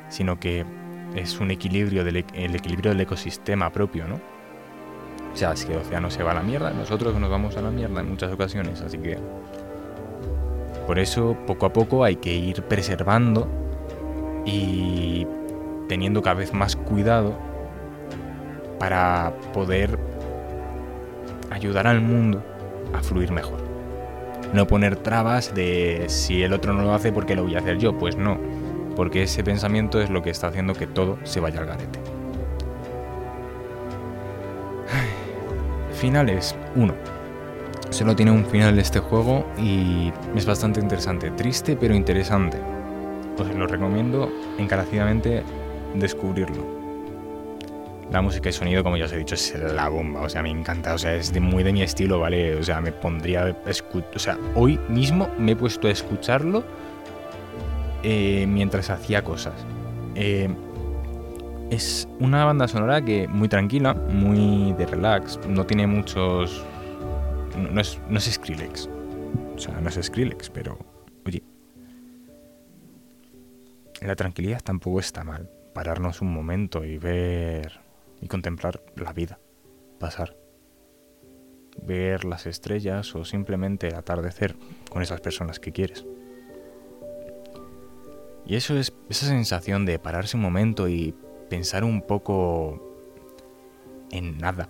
sino 0.09 0.39
que 0.39 0.65
es 1.15 1.39
un 1.39 1.51
equilibrio 1.51 2.03
del, 2.03 2.25
el 2.33 2.55
equilibrio 2.55 2.91
del 2.91 3.01
ecosistema 3.01 3.71
propio, 3.71 4.07
¿no? 4.07 4.19
O 5.33 5.37
sea, 5.37 5.55
si 5.55 5.71
el 5.71 5.77
océano 5.77 6.11
se 6.11 6.23
va 6.23 6.31
a 6.31 6.35
la 6.35 6.41
mierda, 6.41 6.71
nosotros 6.71 7.15
nos 7.19 7.29
vamos 7.29 7.55
a 7.57 7.61
la 7.61 7.71
mierda 7.71 8.01
en 8.01 8.09
muchas 8.09 8.31
ocasiones, 8.31 8.81
así 8.81 8.97
que 8.97 9.17
por 10.85 10.97
eso 10.97 11.37
poco 11.45 11.67
a 11.67 11.73
poco 11.73 12.03
hay 12.03 12.15
que 12.15 12.33
ir 12.33 12.63
preservando 12.63 13.47
y 14.45 15.27
teniendo 15.87 16.21
cada 16.21 16.35
vez 16.35 16.53
más 16.53 16.75
cuidado 16.75 17.37
para 18.79 19.33
poder 19.53 19.99
ayudar 21.51 21.87
al 21.87 22.01
mundo 22.01 22.43
a 22.93 23.03
fluir 23.03 23.31
mejor. 23.31 23.68
No 24.53 24.65
poner 24.65 24.95
trabas 24.95 25.53
de 25.53 26.05
si 26.07 26.41
el 26.41 26.53
otro 26.53 26.73
no 26.73 26.81
lo 26.81 26.93
hace 26.93 27.11
porque 27.11 27.35
lo 27.35 27.43
voy 27.43 27.55
a 27.55 27.59
hacer 27.59 27.77
yo, 27.77 27.97
pues 27.97 28.17
no, 28.17 28.39
porque 28.95 29.23
ese 29.23 29.43
pensamiento 29.43 30.01
es 30.01 30.09
lo 30.09 30.21
que 30.21 30.31
está 30.31 30.47
haciendo 30.47 30.73
que 30.73 30.87
todo 30.87 31.17
se 31.23 31.39
vaya 31.39 31.59
al 31.59 31.67
garete. 31.67 31.99
Finales 35.93 36.55
1. 36.75 36.93
Solo 37.89 38.15
tiene 38.15 38.31
un 38.31 38.45
final 38.45 38.79
este 38.79 38.99
juego 38.99 39.45
y 39.57 40.13
es 40.35 40.45
bastante 40.45 40.79
interesante, 40.79 41.29
triste 41.31 41.75
pero 41.75 41.93
interesante. 41.93 42.57
Os 43.37 43.53
lo 43.53 43.67
recomiendo 43.67 44.31
encarecidamente 44.57 45.43
descubrirlo. 45.95 46.78
La 48.11 48.21
música 48.23 48.49
y 48.49 48.51
sonido, 48.51 48.83
como 48.83 48.97
ya 48.97 49.05
os 49.05 49.11
he 49.11 49.17
dicho, 49.17 49.35
es 49.35 49.53
la 49.55 49.87
bomba. 49.87 50.21
O 50.21 50.29
sea, 50.29 50.41
me 50.41 50.49
encanta. 50.49 50.95
O 50.95 50.97
sea, 50.97 51.13
es 51.13 51.39
muy 51.39 51.61
de 51.63 51.71
mi 51.71 51.83
estilo, 51.83 52.19
¿vale? 52.19 52.55
O 52.55 52.63
sea, 52.63 52.81
me 52.81 52.91
pondría. 52.91 53.55
O 54.15 54.19
sea, 54.19 54.37
hoy 54.55 54.79
mismo 54.89 55.29
me 55.37 55.51
he 55.51 55.55
puesto 55.55 55.87
a 55.87 55.91
escucharlo 55.91 56.63
eh, 58.01 58.47
mientras 58.47 58.89
hacía 58.89 59.23
cosas. 59.23 59.53
Eh, 60.15 60.49
es 61.69 62.07
una 62.19 62.45
banda 62.45 62.67
sonora 62.67 63.03
que 63.03 63.27
muy 63.27 63.47
tranquila, 63.47 63.93
muy 63.93 64.73
de 64.73 64.87
relax. 64.87 65.39
No 65.47 65.67
tiene 65.67 65.85
muchos. 65.85 66.65
No 67.71 67.79
es, 67.79 68.01
no 68.09 68.17
es 68.17 68.25
Skrillex. 68.25 68.89
O 69.55 69.59
sea, 69.59 69.79
no 69.79 69.87
es 69.87 69.99
Skrillex, 70.01 70.49
pero. 70.49 70.79
Oye. 71.27 71.43
La 74.01 74.15
tranquilidad 74.15 74.61
tampoco 74.63 74.99
está 74.99 75.23
mal. 75.23 75.47
Pararnos 75.75 76.21
un 76.21 76.33
momento 76.33 76.83
y 76.83 76.97
ver 76.97 77.88
y 78.21 78.27
contemplar 78.27 78.81
la 78.95 79.13
vida 79.13 79.39
pasar. 79.99 80.35
Ver 81.83 82.25
las 82.25 82.47
estrellas 82.47 83.13
o 83.15 83.23
simplemente 83.23 83.87
el 83.87 83.95
atardecer 83.95 84.55
con 84.89 85.03
esas 85.03 85.21
personas 85.21 85.59
que 85.59 85.71
quieres. 85.71 86.05
Y 88.45 88.55
eso 88.55 88.77
es 88.77 88.93
esa 89.09 89.27
sensación 89.27 89.85
de 89.85 89.99
pararse 89.99 90.35
un 90.35 90.41
momento 90.43 90.89
y 90.89 91.13
pensar 91.49 91.83
un 91.83 92.01
poco 92.01 92.97
en 94.11 94.37
nada. 94.39 94.69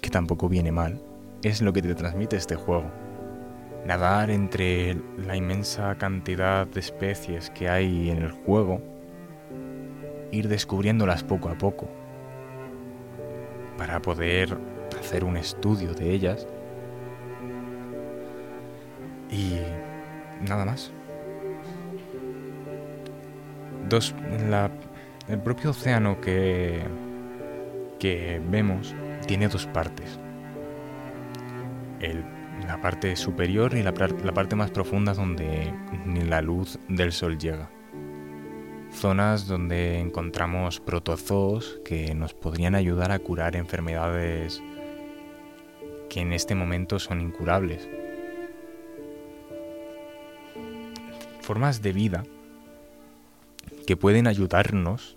que 0.00 0.10
tampoco 0.10 0.48
viene 0.48 0.70
mal, 0.70 1.02
es 1.42 1.60
lo 1.60 1.72
que 1.72 1.82
te 1.82 1.92
transmite 1.96 2.36
este 2.36 2.54
juego. 2.54 2.88
Nadar 3.84 4.30
entre 4.30 4.96
la 5.16 5.34
inmensa 5.34 5.96
cantidad 5.96 6.68
de 6.68 6.78
especies 6.78 7.50
que 7.50 7.68
hay 7.68 8.08
en 8.10 8.18
el 8.18 8.30
juego, 8.30 8.80
ir 10.30 10.46
descubriéndolas 10.46 11.24
poco 11.24 11.48
a 11.48 11.58
poco, 11.58 11.88
para 13.78 14.02
poder 14.02 14.58
hacer 14.98 15.24
un 15.24 15.36
estudio 15.36 15.94
de 15.94 16.12
ellas 16.12 16.46
y 19.30 19.60
nada 20.46 20.64
más. 20.64 20.90
Dos, 23.88 24.14
el 25.28 25.40
propio 25.40 25.70
océano 25.70 26.20
que, 26.20 26.82
que 27.98 28.42
vemos 28.50 28.94
tiene 29.26 29.48
dos 29.48 29.66
partes. 29.66 30.18
La 32.66 32.80
parte 32.82 33.16
superior 33.16 33.74
y 33.74 33.82
la, 33.82 33.94
la 34.24 34.34
parte 34.34 34.56
más 34.56 34.70
profunda 34.70 35.14
donde 35.14 35.72
ni 36.04 36.22
la 36.22 36.42
luz 36.42 36.78
del 36.88 37.12
sol 37.12 37.38
llega. 37.38 37.70
Zonas 38.92 39.46
donde 39.46 39.98
encontramos 40.00 40.80
protozoos 40.80 41.80
que 41.84 42.14
nos 42.14 42.34
podrían 42.34 42.74
ayudar 42.74 43.12
a 43.12 43.18
curar 43.18 43.54
enfermedades 43.54 44.62
que 46.08 46.20
en 46.20 46.32
este 46.32 46.54
momento 46.54 46.98
son 46.98 47.20
incurables. 47.20 47.88
Formas 51.42 51.82
de 51.82 51.92
vida 51.92 52.24
que 53.86 53.96
pueden 53.96 54.26
ayudarnos 54.26 55.16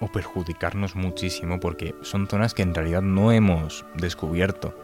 o 0.00 0.08
perjudicarnos 0.08 0.96
muchísimo 0.96 1.60
porque 1.60 1.94
son 2.02 2.26
zonas 2.26 2.54
que 2.54 2.62
en 2.62 2.74
realidad 2.74 3.02
no 3.02 3.32
hemos 3.32 3.84
descubierto. 3.96 4.74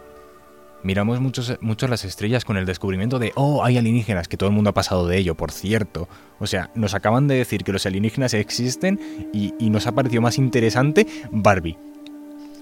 Miramos 0.83 1.21
muchos, 1.21 1.59
mucho 1.61 1.88
las 1.88 2.04
estrellas 2.04 2.45
con 2.45 2.56
el 2.56 2.66
descubrimiento 2.66 3.18
de, 3.18 3.33
oh, 3.35 3.64
hay 3.64 3.76
alienígenas, 3.76 4.28
que 4.28 4.37
todo 4.37 4.49
el 4.49 4.54
mundo 4.54 4.71
ha 4.71 4.75
pasado 4.75 5.09
de 5.09 5.18
ello, 5.18 5.35
por 5.35 5.50
cierto. 5.50 6.09
O 6.38 6.47
sea, 6.47 6.71
nos 6.75 6.95
acaban 6.95 7.26
de 7.26 7.37
decir 7.37 7.64
que 7.64 7.73
los 7.73 7.87
alienígenas 7.87 8.35
existen 8.35 9.28
y, 9.33 9.54
y 9.59 9.71
nos 9.71 9.87
ha 9.87 9.92
parecido 9.92 10.23
más 10.23 10.38
interesante 10.38 11.06
Barbie. 11.33 11.76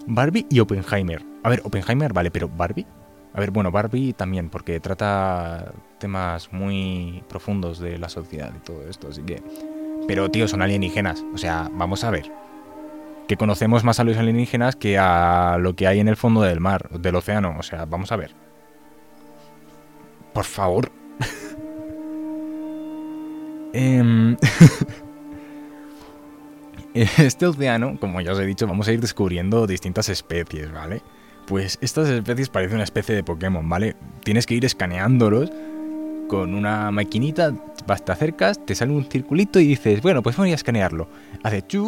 Barbie 0.07 0.47
y 0.51 0.61
Oppenheimer. 0.61 1.23
A 1.43 1.49
ver, 1.51 1.61
Oppenheimer 1.65 2.13
vale, 2.13 2.31
pero 2.31 2.49
Barbie. 2.49 2.87
A 3.35 3.41
ver, 3.41 3.51
bueno, 3.51 3.71
Barbie 3.71 4.13
también, 4.13 4.49
porque 4.49 4.79
trata 4.81 5.73
temas 5.99 6.53
muy 6.53 7.23
profundos 7.29 7.81
de 7.81 7.99
la 7.99 8.09
sociedad 8.09 8.53
y 8.57 8.61
todo 8.61 8.89
esto, 8.89 9.09
así 9.09 9.23
que... 9.23 9.43
Pero, 10.07 10.31
tío, 10.31 10.47
son 10.47 10.63
alienígenas. 10.63 11.25
O 11.35 11.39
sea, 11.39 11.71
vamos 11.73 12.05
a 12.05 12.11
ver. 12.11 12.31
Que 13.29 13.37
conocemos 13.37 13.85
más 13.85 14.01
a 14.01 14.05
los 14.05 14.17
alienígenas 14.17 14.77
que 14.77 14.99
a 14.99 15.57
lo 15.59 15.75
que 15.75 15.87
hay 15.87 16.01
en 16.01 16.09
el 16.09 16.17
fondo 16.17 16.43
del 16.43 16.61
mar, 16.61 16.89
del 16.91 17.17
océano. 17.17 17.57
O 17.59 17.63
sea, 17.63 17.85
vamos 17.87 18.13
a 18.13 18.17
ver. 18.17 18.35
Por 20.33 20.45
favor. 20.45 20.91
Em, 23.77 24.37
este 26.95 27.45
océano, 27.45 27.99
como 27.99 28.21
ya 28.21 28.31
os 28.31 28.39
he 28.39 28.47
dicho, 28.47 28.69
vamos 28.69 28.87
a 28.87 28.93
ir 28.93 29.01
descubriendo 29.01 29.67
distintas 29.67 30.09
especies, 30.09 30.73
¿vale? 30.73 31.03
Pues 31.47 31.77
estas 31.81 32.09
especies 32.09 32.49
parecen 32.51 32.77
una 32.77 32.85
especie 32.85 33.17
de 33.17 33.25
Pokémon, 33.25 33.69
¿vale? 33.69 33.97
Tienes 34.23 34.47
que 34.47 34.55
ir 34.55 34.65
escaneándolos 34.65 35.51
con 36.29 36.55
una 36.55 36.91
maquinita, 36.91 37.53
vas, 37.87 38.05
te 38.05 38.13
acercas, 38.13 38.65
te 38.65 38.75
sale 38.75 38.93
un 38.93 39.05
circulito 39.05 39.61
y 39.61 39.67
dices, 39.67 40.01
bueno, 40.01 40.23
pues 40.23 40.37
voy 40.37 40.53
a 40.53 40.55
escanearlo. 40.55 41.09
Hace 41.43 41.63
chu 41.67 41.85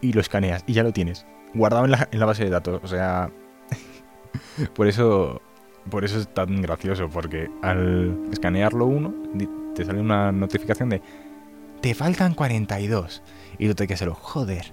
y 0.00 0.12
lo 0.12 0.20
escaneas 0.20 0.64
y 0.66 0.72
ya 0.72 0.82
lo 0.82 0.92
tienes. 0.92 1.26
Guardado 1.54 1.84
en 1.84 1.90
la, 1.90 2.26
base 2.26 2.44
de 2.44 2.50
datos. 2.50 2.80
O 2.82 2.88
sea. 2.88 3.30
por 4.74 4.86
eso. 4.86 5.40
Por 5.90 6.04
eso 6.04 6.18
es 6.18 6.32
tan 6.32 6.60
gracioso. 6.62 7.08
Porque 7.08 7.48
al 7.62 8.28
escanearlo 8.32 8.86
uno, 8.86 9.14
te 9.74 9.84
sale 9.84 10.00
una 10.00 10.32
notificación 10.32 10.88
de. 10.88 11.02
Te 11.80 11.94
faltan 11.94 12.34
42. 12.34 13.22
Y 13.58 13.68
tú 13.68 13.74
te 13.74 13.86
quedas 13.86 14.00
solo, 14.00 14.14
joder. 14.14 14.72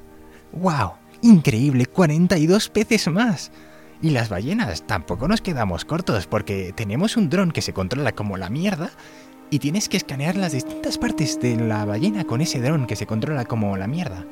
¡Wow! 0.54 0.94
Increíble, 1.22 1.86
42 1.86 2.70
peces 2.70 3.08
más. 3.08 3.52
Y 4.02 4.10
las 4.10 4.28
ballenas, 4.28 4.86
tampoco 4.86 5.30
nos 5.30 5.42
quedamos 5.42 5.86
cortos 5.86 6.28
porque 6.28 6.74
tenemos 6.76 7.16
un 7.16 7.30
dron 7.30 7.52
que 7.52 7.62
se 7.62 7.72
controla 7.72 8.12
como 8.12 8.36
la 8.36 8.50
mierda 8.50 8.92
y 9.50 9.60
tienes 9.60 9.88
que 9.88 9.96
escanear 9.96 10.36
las 10.36 10.52
distintas 10.52 10.98
partes 10.98 11.40
de 11.40 11.56
la 11.56 11.86
ballena 11.86 12.26
con 12.26 12.42
ese 12.42 12.60
dron 12.60 12.86
que 12.86 12.98
se 12.98 13.06
controla 13.06 13.46
como 13.46 13.78
la 13.78 13.88
mierda. 13.88 14.26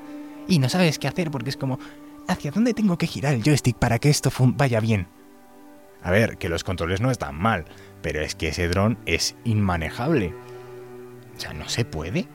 Y 0.48 0.60
no 0.60 0.70
sabes 0.70 1.00
qué 1.00 1.08
hacer 1.08 1.32
porque 1.32 1.50
es 1.50 1.58
como, 1.58 1.80
¿hacia 2.28 2.52
dónde 2.52 2.74
tengo 2.74 2.98
que 2.98 3.08
girar 3.08 3.34
el 3.34 3.44
joystick 3.44 3.78
para 3.78 4.00
que 4.00 4.10
esto 4.10 4.32
vaya 4.40 4.80
bien? 4.80 5.08
A 6.04 6.12
ver, 6.12 6.38
que 6.38 6.50
los 6.50 6.64
controles 6.64 7.00
no 7.02 7.12
están 7.12 7.36
mal, 7.36 7.66
pero 8.02 8.22
es 8.22 8.36
que 8.36 8.50
ese 8.50 8.68
dron 8.68 8.98
es 9.06 9.36
inmanejable. 9.44 10.34
O 11.36 11.40
sea, 11.40 11.54
no 11.54 11.70
se 11.70 11.86
puede. 11.86 12.28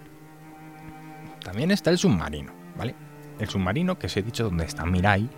También 1.42 1.71
está 1.71 1.90
el 1.90 1.99
submarino, 1.99 2.53
¿vale? 2.77 2.95
El 3.38 3.49
submarino 3.49 3.99
que 3.99 4.07
os 4.07 4.16
he 4.16 4.23
dicho 4.23 4.45
donde 4.45 4.64
está 4.64 4.85
Mirai, 4.85 5.29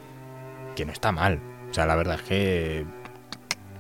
que 0.77 0.85
no 0.85 0.93
está 0.93 1.13
mal. 1.13 1.41
O 1.71 1.75
sea, 1.75 1.87
la 1.87 1.97
verdad 1.97 2.17
es 2.17 2.23
que 2.23 2.87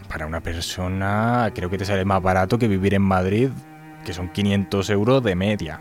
para 0.08 0.26
una 0.26 0.40
persona 0.40 1.50
creo 1.54 1.70
que 1.70 1.78
te 1.78 1.84
sale 1.84 2.04
más 2.04 2.22
barato 2.22 2.58
que 2.58 2.68
vivir 2.68 2.94
en 2.94 3.02
Madrid, 3.02 3.50
que 4.04 4.12
son 4.12 4.30
500 4.30 4.90
euros 4.90 5.22
de 5.22 5.34
media. 5.34 5.80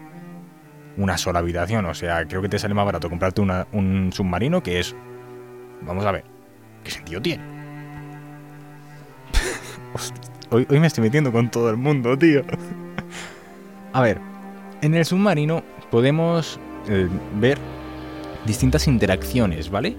Una 0.97 1.17
sola 1.17 1.39
habitación, 1.39 1.85
o 1.85 1.93
sea, 1.93 2.25
creo 2.25 2.41
que 2.41 2.49
te 2.49 2.57
sale 2.59 2.73
más 2.73 2.85
barato 2.85 3.09
comprarte 3.09 3.39
una- 3.41 3.67
un 3.71 4.11
submarino 4.11 4.61
que 4.63 4.79
es... 4.79 4.95
Vamos 5.81 6.05
a 6.05 6.11
ver, 6.11 6.23
¿qué 6.83 6.89
sentido 6.91 7.21
tiene? 7.21 7.43
Hoy 10.49 10.65
me 10.69 10.87
estoy 10.87 11.03
metiendo 11.03 11.31
con 11.31 11.49
todo 11.51 11.69
el 11.69 11.77
mundo, 11.77 12.17
tío. 12.17 12.41
a 13.93 14.01
ver, 14.01 14.19
en 14.81 14.95
el 14.95 15.05
submarino 15.05 15.63
podemos 15.91 16.59
eh, 16.87 17.07
ver 17.35 17.57
distintas 18.45 18.87
interacciones, 18.87 19.69
¿vale? 19.69 19.95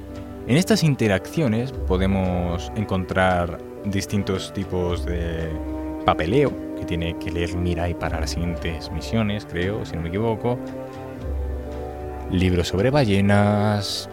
En 0.47 0.57
estas 0.57 0.83
interacciones 0.83 1.73
podemos 1.73 2.73
encontrar 2.75 3.59
distintos 3.85 4.53
tipos 4.55 5.05
de 5.05 5.51
papeleo 6.09 6.51
que 6.79 6.87
tiene 6.87 7.19
que 7.19 7.31
leer 7.31 7.55
Mirai 7.55 7.93
para 7.93 8.19
las 8.19 8.31
siguientes 8.31 8.91
misiones, 8.91 9.45
creo, 9.45 9.85
si 9.85 9.95
no 9.95 10.01
me 10.01 10.09
equivoco. 10.09 10.59
Libros 12.31 12.69
sobre 12.69 12.89
ballenas, 12.89 14.09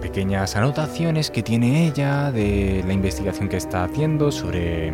pequeñas 0.00 0.56
anotaciones 0.56 1.30
que 1.30 1.42
tiene 1.42 1.86
ella 1.86 2.32
de 2.32 2.82
la 2.86 2.94
investigación 2.94 3.50
que 3.50 3.58
está 3.58 3.84
haciendo 3.84 4.32
sobre 4.32 4.90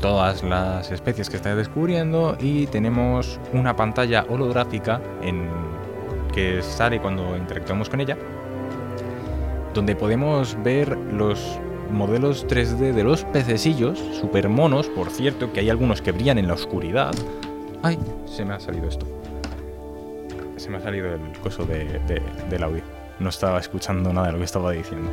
todas 0.00 0.44
las 0.44 0.92
especies 0.92 1.28
que 1.28 1.36
está 1.36 1.56
descubriendo 1.56 2.36
y 2.38 2.68
tenemos 2.68 3.40
una 3.52 3.74
pantalla 3.74 4.24
holográfica 4.28 5.00
en 5.20 5.48
que 6.32 6.62
sale 6.62 7.00
cuando 7.00 7.36
interactuamos 7.36 7.88
con 7.88 8.00
ella 8.00 8.16
donde 9.74 9.96
podemos 9.96 10.56
ver 10.62 10.96
los 11.12 11.58
modelos 11.90 12.46
3D 12.46 12.92
de 12.92 13.04
los 13.04 13.24
pececillos, 13.24 13.98
super 14.20 14.48
monos, 14.48 14.88
por 14.88 15.10
cierto, 15.10 15.52
que 15.52 15.60
hay 15.60 15.70
algunos 15.70 16.02
que 16.02 16.12
brillan 16.12 16.38
en 16.38 16.48
la 16.48 16.54
oscuridad. 16.54 17.14
Ay, 17.82 17.98
se 18.26 18.44
me 18.44 18.54
ha 18.54 18.60
salido 18.60 18.88
esto. 18.88 19.06
Se 20.56 20.70
me 20.70 20.78
ha 20.78 20.80
salido 20.80 21.14
el 21.14 21.20
coso 21.42 21.64
de, 21.64 21.84
de- 22.06 22.22
del 22.50 22.62
audio. 22.62 22.82
No 23.20 23.28
estaba 23.30 23.58
escuchando 23.58 24.12
nada 24.12 24.26
de 24.28 24.32
lo 24.34 24.38
que 24.38 24.44
estaba 24.44 24.72
diciendo. 24.72 25.08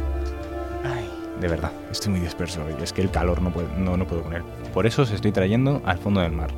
Ay, 0.84 1.10
de 1.40 1.48
verdad, 1.48 1.72
estoy 1.92 2.12
muy 2.12 2.20
disperso 2.22 2.64
hoy. 2.66 2.74
Es 2.82 2.92
que 2.94 3.02
el 3.02 3.10
calor 3.12 3.42
no 3.42 3.52
puedo, 3.52 3.68
no, 3.78 3.96
no 3.98 4.06
puedo 4.06 4.24
con 4.24 4.34
él. 4.34 4.44
Por 4.74 4.86
eso 4.86 5.04
os 5.04 5.12
estoy 5.12 5.32
trayendo 5.32 5.82
al 5.86 5.98
fondo 5.98 6.22
del 6.22 6.32
mar. 6.32 6.50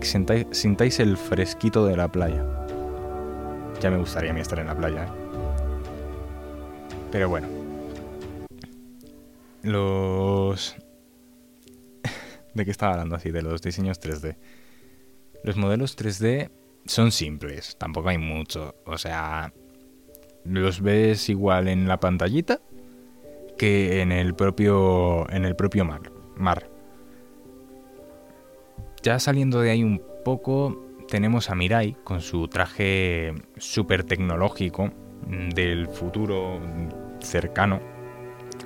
Que 0.00 0.06
sintáis, 0.06 0.46
sintáis 0.52 0.98
el 1.00 1.16
fresquito 1.16 1.84
de 1.86 1.96
la 1.96 2.08
playa. 2.08 2.44
Ya 3.80 3.90
me 3.90 3.98
gustaría 3.98 4.30
a 4.30 4.34
mí 4.34 4.40
estar 4.40 4.58
en 4.58 4.66
la 4.66 4.74
playa, 4.76 5.04
¿eh? 5.04 5.08
Pero 7.10 7.28
bueno. 7.28 7.48
Los... 9.62 10.76
¿De 12.54 12.64
qué 12.64 12.70
estaba 12.70 12.92
hablando 12.92 13.16
así? 13.16 13.30
De 13.30 13.42
los 13.42 13.62
diseños 13.62 14.00
3D. 14.00 14.36
Los 15.44 15.56
modelos 15.56 15.96
3D 15.96 16.50
son 16.86 17.12
simples, 17.12 17.76
tampoco 17.78 18.08
hay 18.08 18.18
mucho. 18.18 18.74
O 18.84 18.98
sea, 18.98 19.52
los 20.44 20.80
ves 20.80 21.28
igual 21.28 21.68
en 21.68 21.88
la 21.88 22.00
pantallita 22.00 22.60
que 23.58 24.00
en 24.00 24.12
el 24.12 24.34
propio, 24.34 25.30
en 25.30 25.44
el 25.44 25.54
propio 25.54 25.84
mar. 25.84 26.10
mar. 26.36 26.70
Ya 29.02 29.18
saliendo 29.18 29.60
de 29.60 29.70
ahí 29.70 29.82
un 29.82 30.02
poco, 30.24 30.86
tenemos 31.08 31.50
a 31.50 31.54
Mirai 31.54 31.96
con 32.04 32.20
su 32.20 32.48
traje 32.48 33.34
súper 33.56 34.04
tecnológico 34.04 34.90
del 35.54 35.88
futuro 35.88 36.60
cercano, 37.20 37.80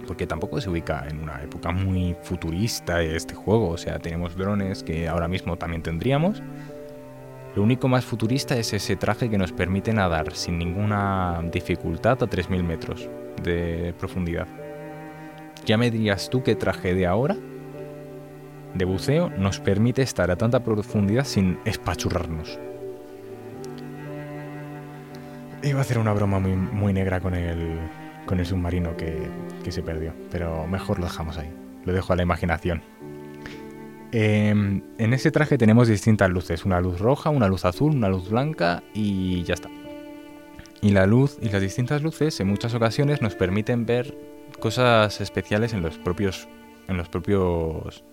porque 0.05 0.27
tampoco 0.27 0.61
se 0.61 0.71
ubica 0.71 1.07
en 1.09 1.21
una 1.21 1.43
época 1.43 1.73
muy 1.73 2.17
futurista 2.23 3.03
este 3.03 3.35
juego, 3.35 3.71
o 3.71 3.79
sea, 3.79 3.99
tenemos 3.99 4.37
drones 4.37 4.83
que 4.83 5.09
ahora 5.09 5.29
mismo 5.29 5.57
también 5.57 5.83
tendríamos. 5.83 6.43
Lo 7.55 7.63
único 7.63 7.89
más 7.89 8.05
futurista 8.05 8.57
es 8.57 8.73
ese 8.73 8.97
traje 8.97 9.31
que 9.31 9.39
nos 9.39 9.53
permite 9.53 9.93
nadar 9.93 10.35
sin 10.35 10.59
ninguna 10.59 11.41
dificultad 11.53 12.23
a 12.23 12.27
3.000 12.27 12.63
metros 12.63 13.09
de 13.43 13.95
profundidad. 13.99 14.49
Ya 15.65 15.77
me 15.77 15.91
dirías 15.91 16.29
tú 16.31 16.43
qué 16.43 16.57
traje 16.57 16.95
de 16.95 17.07
ahora 17.07 17.37
de 18.75 18.85
buceo 18.85 19.31
nos 19.31 19.61
permite 19.61 20.03
estar 20.03 20.31
a 20.31 20.37
tanta 20.37 20.61
profundidad 20.61 21.25
sin 21.25 21.59
espachurrarnos. 21.65 22.59
Iba 25.63 25.79
a 25.79 25.83
hacer 25.83 25.99
una 25.99 26.13
broma 26.13 26.41
muy, 26.41 26.57
muy 26.57 26.93
negra 26.93 27.21
con 27.21 27.35
el, 27.35 27.79
con 28.27 28.41
el 28.41 28.47
submarino 28.47 28.97
que, 28.97 29.29
que 29.63 29.73
se 29.73 29.83
perdió, 29.83 30.13
pero 30.31 30.67
mejor 30.67 30.99
lo 30.99 31.07
dejamos 31.07 31.39
ahí. 31.39 31.51
Lo 31.85 31.93
dejo 31.93 32.13
a 32.13 32.17
la 32.17 32.23
imaginación. 32.23 32.83
Em, 34.17 34.81
en 34.99 35.13
ese 35.13 35.33
traje 35.33 35.59
tenemos 35.59 35.89
distintas 35.89 36.31
luces, 36.31 36.65
una 36.65 36.81
luz 36.81 37.01
roja, 37.01 37.31
una 37.31 37.49
luz 37.49 37.65
azul, 37.65 37.97
una 37.97 38.09
luz 38.09 38.31
blanca 38.31 38.85
y 38.95 39.43
ya 39.43 39.55
está. 39.55 39.69
Y 40.81 40.91
la 40.91 41.07
luz 41.07 41.37
y 41.43 41.49
las 41.49 41.61
distintas 41.61 42.01
luces 42.01 42.39
en 42.39 42.47
muchas 42.47 42.75
ocasiones 42.75 43.23
nos 43.23 43.35
permiten 43.35 43.87
ver 43.87 44.17
cosas 44.61 45.21
especiales 45.21 45.73
en 45.73 45.83
los 45.83 45.99
propios 45.99 46.47
en 46.87 46.97
los 46.97 47.09
propios 47.09 48.05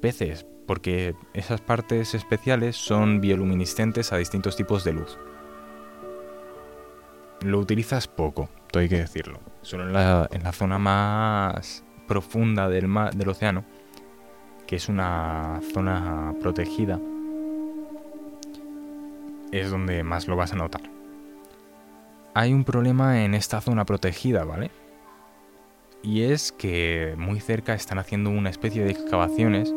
peces, 0.00 0.44
porque 0.66 1.14
esas 1.34 1.60
partes 1.60 2.14
especiales 2.14 2.74
son 2.74 3.20
bioluminiscentes 3.20 4.12
a 4.12 4.16
distintos 4.16 4.56
tipos 4.56 4.82
de 4.82 4.92
luz. 4.94 5.18
Lo 7.42 7.60
utilizas 7.60 8.08
poco, 8.08 8.48
todo 8.70 8.80
hay 8.80 8.88
que 8.88 8.98
decirlo. 8.98 9.40
Solo 9.62 9.84
en 9.84 9.92
la, 9.92 10.52
zona 10.52 10.78
más 10.78 11.84
profunda 12.06 12.68
del, 12.68 12.88
del 13.14 13.28
océano, 13.28 13.64
que 14.66 14.76
es 14.76 14.88
una 14.88 15.60
zona 15.72 16.34
protegida, 16.40 17.00
es 19.52 19.70
donde 19.70 20.02
más 20.02 20.28
lo 20.28 20.36
vas 20.36 20.52
a 20.52 20.56
notar. 20.56 20.82
Hay 22.34 22.52
un 22.52 22.64
problema 22.64 23.24
en 23.24 23.34
esta 23.34 23.60
zona 23.60 23.84
protegida, 23.84 24.44
¿vale? 24.44 24.70
Y 26.02 26.22
es 26.22 26.52
que 26.52 27.14
muy 27.16 27.40
cerca 27.40 27.74
están 27.74 27.98
haciendo 27.98 28.30
una 28.30 28.50
especie 28.50 28.84
de 28.84 28.90
excavaciones 28.90 29.74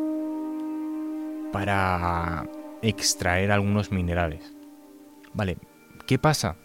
para 1.52 2.46
extraer 2.82 3.50
algunos 3.50 3.90
minerales. 3.90 4.52
Vale, 5.32 5.56
¿qué 6.06 6.18
pasa? 6.18 6.56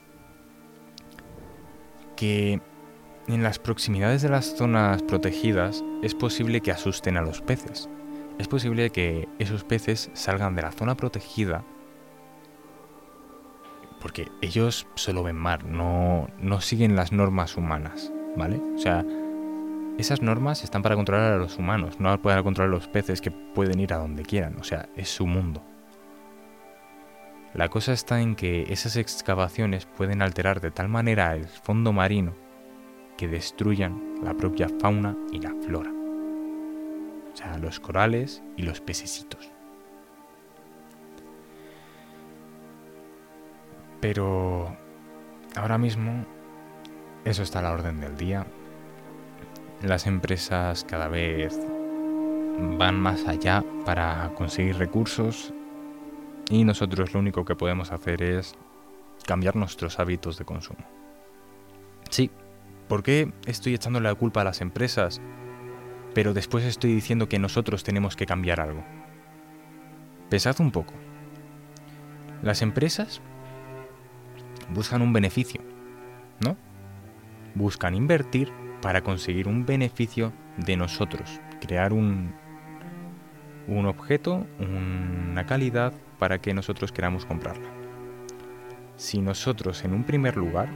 Que 2.15 2.61
en 3.27 3.43
las 3.43 3.59
proximidades 3.59 4.21
de 4.21 4.29
las 4.29 4.55
zonas 4.55 5.01
protegidas 5.03 5.83
es 6.01 6.13
posible 6.15 6.61
que 6.61 6.71
asusten 6.71 7.17
a 7.17 7.21
los 7.21 7.41
peces. 7.41 7.89
Es 8.37 8.47
posible 8.47 8.89
que 8.89 9.27
esos 9.39 9.63
peces 9.63 10.09
salgan 10.13 10.55
de 10.55 10.61
la 10.61 10.71
zona 10.71 10.95
protegida 10.95 11.63
porque 14.05 14.31
ellos 14.39 14.85
solo 14.93 15.23
ven 15.23 15.35
mar, 15.35 15.65
no, 15.65 16.27
no 16.39 16.61
siguen 16.61 16.95
las 16.95 17.11
normas 17.11 17.57
humanas, 17.57 18.13
¿vale? 18.35 18.61
O 18.75 18.77
sea, 18.77 19.03
esas 19.97 20.21
normas 20.21 20.63
están 20.63 20.83
para 20.83 20.95
controlar 20.95 21.33
a 21.33 21.37
los 21.37 21.57
humanos, 21.57 21.99
no 21.99 22.21
para 22.21 22.43
controlar 22.43 22.71
a 22.71 22.75
los 22.75 22.87
peces 22.87 23.19
que 23.19 23.31
pueden 23.31 23.79
ir 23.79 23.93
a 23.93 23.97
donde 23.97 24.21
quieran, 24.21 24.57
o 24.59 24.63
sea, 24.63 24.89
es 24.95 25.09
su 25.09 25.25
mundo. 25.25 25.63
La 27.55 27.69
cosa 27.69 27.93
está 27.93 28.19
en 28.19 28.35
que 28.35 28.63
esas 28.73 28.97
excavaciones 28.97 29.85
pueden 29.85 30.21
alterar 30.21 30.59
de 30.59 30.71
tal 30.71 30.89
manera 30.89 31.33
el 31.35 31.47
fondo 31.47 31.93
marino 31.93 32.35
que 33.15 33.29
destruyan 33.29 34.15
la 34.21 34.33
propia 34.33 34.67
fauna 34.81 35.15
y 35.31 35.39
la 35.39 35.55
flora. 35.65 35.89
O 35.89 37.37
sea, 37.37 37.57
los 37.57 37.79
corales 37.79 38.43
y 38.57 38.63
los 38.63 38.81
pececitos. 38.81 39.49
Pero 44.01 44.75
ahora 45.55 45.77
mismo 45.77 46.25
eso 47.23 47.41
está 47.41 47.59
a 47.59 47.61
la 47.61 47.71
orden 47.71 48.01
del 48.01 48.17
día. 48.17 48.45
Las 49.81 50.07
empresas 50.07 50.83
cada 50.83 51.07
vez 51.07 51.57
van 52.77 52.99
más 52.99 53.25
allá 53.27 53.63
para 53.85 54.29
conseguir 54.35 54.77
recursos 54.77 55.53
y 56.49 56.63
nosotros 56.63 57.13
lo 57.13 57.19
único 57.19 57.45
que 57.45 57.55
podemos 57.55 57.91
hacer 57.91 58.21
es 58.21 58.55
cambiar 59.25 59.55
nuestros 59.55 59.99
hábitos 59.99 60.37
de 60.37 60.45
consumo. 60.45 60.85
Sí, 62.09 62.29
¿por 62.87 63.03
qué 63.03 63.31
estoy 63.45 63.73
echando 63.73 63.99
la 63.99 64.13
culpa 64.15 64.41
a 64.41 64.45
las 64.45 64.61
empresas, 64.61 65.21
pero 66.13 66.33
después 66.33 66.63
estoy 66.63 66.93
diciendo 66.93 67.27
que 67.27 67.39
nosotros 67.39 67.83
tenemos 67.83 68.15
que 68.15 68.25
cambiar 68.25 68.61
algo? 68.61 68.83
Pensad 70.29 70.59
un 70.59 70.71
poco. 70.71 70.93
Las 72.41 72.61
empresas 72.61 73.21
buscan 74.69 75.01
un 75.01 75.13
beneficio, 75.13 75.61
¿no? 76.41 76.57
Buscan 77.55 77.95
invertir 77.95 78.51
para 78.81 79.01
conseguir 79.01 79.47
un 79.47 79.65
beneficio 79.65 80.33
de 80.57 80.77
nosotros, 80.77 81.39
crear 81.59 81.93
un, 81.93 82.33
un 83.67 83.85
objeto, 83.87 84.45
una 84.59 85.45
calidad 85.45 85.93
para 86.19 86.39
que 86.39 86.53
nosotros 86.53 86.91
queramos 86.91 87.25
comprarla. 87.25 87.69
Si 88.97 89.21
nosotros 89.21 89.83
en 89.83 89.93
un 89.93 90.03
primer 90.03 90.37
lugar 90.37 90.69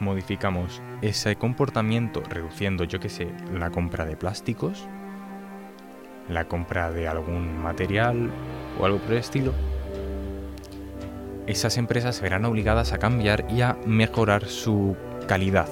modificamos 0.00 0.82
ese 1.02 1.36
comportamiento 1.36 2.22
reduciendo, 2.28 2.84
yo 2.84 3.00
que 3.00 3.08
sé, 3.08 3.28
la 3.52 3.70
compra 3.70 4.04
de 4.04 4.16
plásticos, 4.16 4.88
la 6.28 6.46
compra 6.46 6.90
de 6.90 7.08
algún 7.08 7.62
material 7.62 8.30
o 8.80 8.86
algo 8.86 8.98
por 8.98 9.12
el 9.12 9.18
estilo, 9.18 9.52
esas 11.46 11.76
empresas 11.76 12.16
se 12.16 12.22
verán 12.22 12.44
obligadas 12.44 12.92
a 12.92 12.98
cambiar 12.98 13.46
y 13.50 13.62
a 13.62 13.76
mejorar 13.84 14.46
su 14.46 14.96
calidad, 15.26 15.68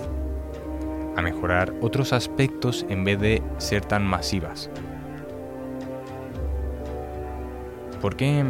a 1.17 1.23
mejorar 1.23 1.73
otros 1.81 2.13
aspectos 2.13 2.85
en 2.89 3.05
vez 3.05 3.21
de 3.21 3.43
ser 3.59 3.85
tan 3.85 4.05
masivas. 4.05 4.71
¿Por 8.01 8.17
qué, 8.17 8.45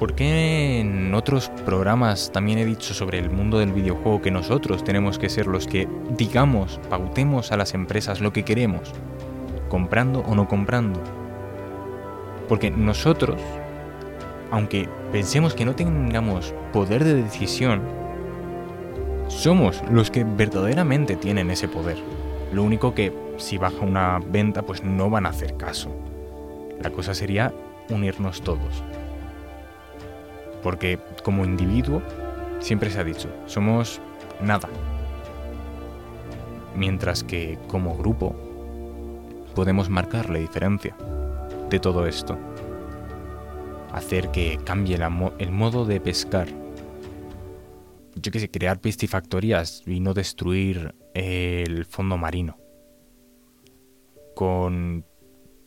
¿Por 0.00 0.14
qué 0.14 0.80
en 0.80 1.14
otros 1.14 1.50
programas 1.64 2.32
también 2.32 2.58
he 2.58 2.64
dicho 2.64 2.94
sobre 2.94 3.18
el 3.18 3.30
mundo 3.30 3.58
del 3.58 3.72
videojuego 3.72 4.20
que 4.20 4.32
nosotros 4.32 4.82
tenemos 4.82 5.18
que 5.18 5.28
ser 5.28 5.46
los 5.46 5.68
que 5.68 5.88
digamos, 6.16 6.80
pautemos 6.88 7.52
a 7.52 7.56
las 7.56 7.74
empresas 7.74 8.20
lo 8.20 8.32
que 8.32 8.44
queremos, 8.44 8.92
comprando 9.68 10.20
o 10.20 10.34
no 10.34 10.48
comprando? 10.48 11.00
Porque 12.48 12.72
nosotros, 12.72 13.40
aunque 14.50 14.88
pensemos 15.12 15.54
que 15.54 15.64
no 15.64 15.76
tengamos 15.76 16.52
poder 16.72 17.04
de 17.04 17.22
decisión, 17.22 17.82
somos 19.28 19.80
los 19.92 20.10
que 20.10 20.24
verdaderamente 20.24 21.14
tienen 21.14 21.52
ese 21.52 21.68
poder. 21.68 21.98
Lo 22.52 22.64
único 22.64 22.94
que 22.94 23.12
si 23.36 23.58
baja 23.58 23.84
una 23.84 24.18
venta 24.18 24.62
pues 24.62 24.82
no 24.82 25.08
van 25.08 25.26
a 25.26 25.28
hacer 25.28 25.56
caso. 25.56 25.90
La 26.80 26.90
cosa 26.90 27.14
sería 27.14 27.52
unirnos 27.90 28.42
todos. 28.42 28.82
Porque 30.62 30.98
como 31.22 31.44
individuo, 31.44 32.02
siempre 32.60 32.90
se 32.90 33.00
ha 33.00 33.04
dicho, 33.04 33.28
somos 33.46 34.00
nada. 34.40 34.68
Mientras 36.76 37.24
que 37.24 37.58
como 37.68 37.96
grupo 37.96 38.34
podemos 39.54 39.88
marcar 39.88 40.30
la 40.30 40.38
diferencia 40.38 40.96
de 41.68 41.78
todo 41.80 42.06
esto. 42.06 42.38
Hacer 43.92 44.30
que 44.30 44.58
cambie 44.64 44.98
el 45.38 45.50
modo 45.50 45.84
de 45.84 46.00
pescar. 46.00 46.48
Yo 48.14 48.32
que 48.32 48.40
sé, 48.40 48.50
crear 48.50 48.80
piscifactorías 48.80 49.82
y 49.86 50.00
no 50.00 50.14
destruir 50.14 50.94
el 51.14 51.84
fondo 51.86 52.16
marino. 52.16 52.58
Con 54.34 55.04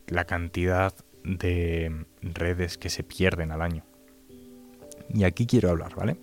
la 0.06 0.24
cantidad 0.24 0.92
de 1.24 2.04
redes 2.22 2.78
que 2.78 2.90
se 2.90 3.02
pierden 3.02 3.50
al 3.50 3.62
año. 3.62 3.82
Y 5.12 5.24
aquí 5.24 5.46
quiero 5.46 5.70
hablar, 5.70 5.94
¿vale? 5.94 6.16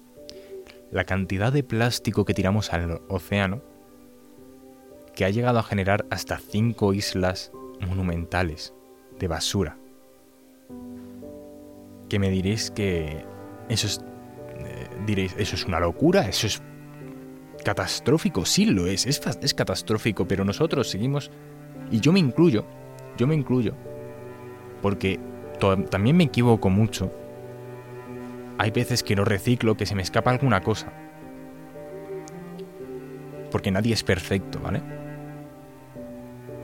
La 0.92 1.04
cantidad 1.06 1.52
de 1.52 1.64
plástico 1.64 2.26
que 2.26 2.34
tiramos 2.34 2.72
al 2.74 3.02
océano, 3.08 3.62
que 5.16 5.26
ha 5.26 5.30
llegado 5.30 5.60
a 5.60 5.64
generar 5.64 6.06
hasta 6.10 6.38
5 6.38 6.94
islas 6.94 7.52
monumentales 7.86 8.74
de 9.20 9.28
basura. 9.28 9.78
Que 12.10 12.20
me 12.20 12.30
diréis 12.30 12.72
que 12.72 13.26
eso 13.70 13.88
es... 13.88 14.02
eh, 14.60 14.88
diréis, 15.06 15.36
eso 15.38 15.56
es 15.56 15.66
una 15.66 15.80
locura, 15.80 16.28
eso 16.28 16.48
es 16.48 16.62
catastrófico, 17.64 18.46
sí 18.46 18.66
lo 18.66 18.88
es, 18.88 19.06
es, 19.06 19.22
es 19.42 19.54
catastrófico, 19.54 20.28
pero 20.28 20.44
nosotros 20.44 20.90
seguimos, 20.90 21.32
y 21.92 22.00
yo 22.00 22.12
me 22.12 22.20
incluyo, 22.20 22.66
yo 23.18 23.28
me 23.28 23.36
incluyo, 23.36 23.76
porque 24.82 25.20
también 25.90 26.18
me 26.18 26.26
equivoco 26.26 26.70
mucho. 26.70 27.12
Hay 28.58 28.72
veces 28.72 29.04
que 29.04 29.16
no 29.16 29.26
reciclo, 29.26 29.76
que 29.76 29.86
se 29.86 29.96
me 29.96 30.02
escapa 30.02 30.32
alguna 30.32 30.62
cosa. 30.62 30.92
Porque 33.52 33.72
nadie 33.72 33.94
es 33.94 34.04
perfecto, 34.04 34.60
¿vale? 34.60 34.82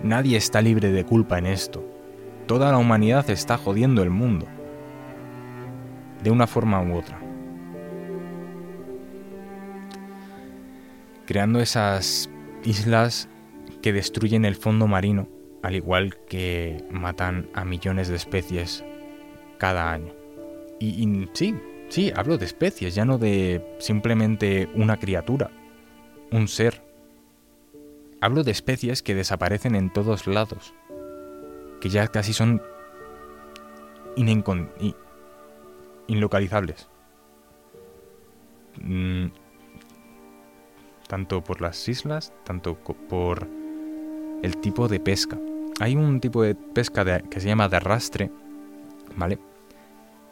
Nadie 0.03 0.37
está 0.37 0.61
libre 0.61 0.91
de 0.91 1.03
culpa 1.03 1.37
en 1.37 1.47
esto. 1.47 1.83
Toda 2.45 2.71
la 2.71 2.77
humanidad 2.77 3.29
está 3.29 3.57
jodiendo 3.57 4.03
el 4.03 4.09
mundo. 4.09 4.45
De 6.23 6.31
una 6.31 6.47
forma 6.47 6.81
u 6.81 6.95
otra. 6.95 7.19
Creando 11.25 11.59
esas 11.59 12.29
islas 12.63 13.27
que 13.81 13.91
destruyen 13.91 14.45
el 14.45 14.55
fondo 14.55 14.87
marino, 14.87 15.27
al 15.67 15.75
igual 15.75 16.15
que 16.29 16.81
matan 16.89 17.49
a 17.53 17.65
millones 17.65 18.07
de 18.07 18.15
especies 18.15 18.85
cada 19.57 19.91
año. 19.91 20.13
Y, 20.79 21.27
sí, 21.33 21.59
sí, 21.89 22.13
hablo 22.15 22.37
de 22.37 22.45
especies, 22.45 22.95
ya 22.95 23.03
no 23.03 23.17
de 23.17 23.75
simplemente 23.77 24.69
una 24.75 24.95
criatura, 24.95 25.51
un 26.31 26.47
ser. 26.47 26.81
Hablo 28.21 28.45
de 28.45 28.51
especies 28.51 29.03
que 29.03 29.13
desaparecen 29.13 29.75
en 29.75 29.91
todos 29.91 30.25
lados, 30.25 30.73
que 31.81 31.89
ya 31.89 32.07
casi 32.07 32.31
son 32.31 32.61
inlocalizables. 36.07 36.87
Mm, 38.81 39.25
tanto 41.09 41.43
por 41.43 41.59
las 41.59 41.89
islas, 41.89 42.31
tanto 42.45 42.75
por 42.75 43.49
el 44.43 44.57
tipo 44.59 44.87
de 44.87 45.01
pesca. 45.01 45.37
Hay 45.79 45.95
un 45.95 46.19
tipo 46.19 46.41
de 46.41 46.55
pesca 46.55 47.21
que 47.21 47.39
se 47.39 47.47
llama 47.47 47.69
de 47.69 47.77
arrastre, 47.77 48.31
¿vale? 49.15 49.37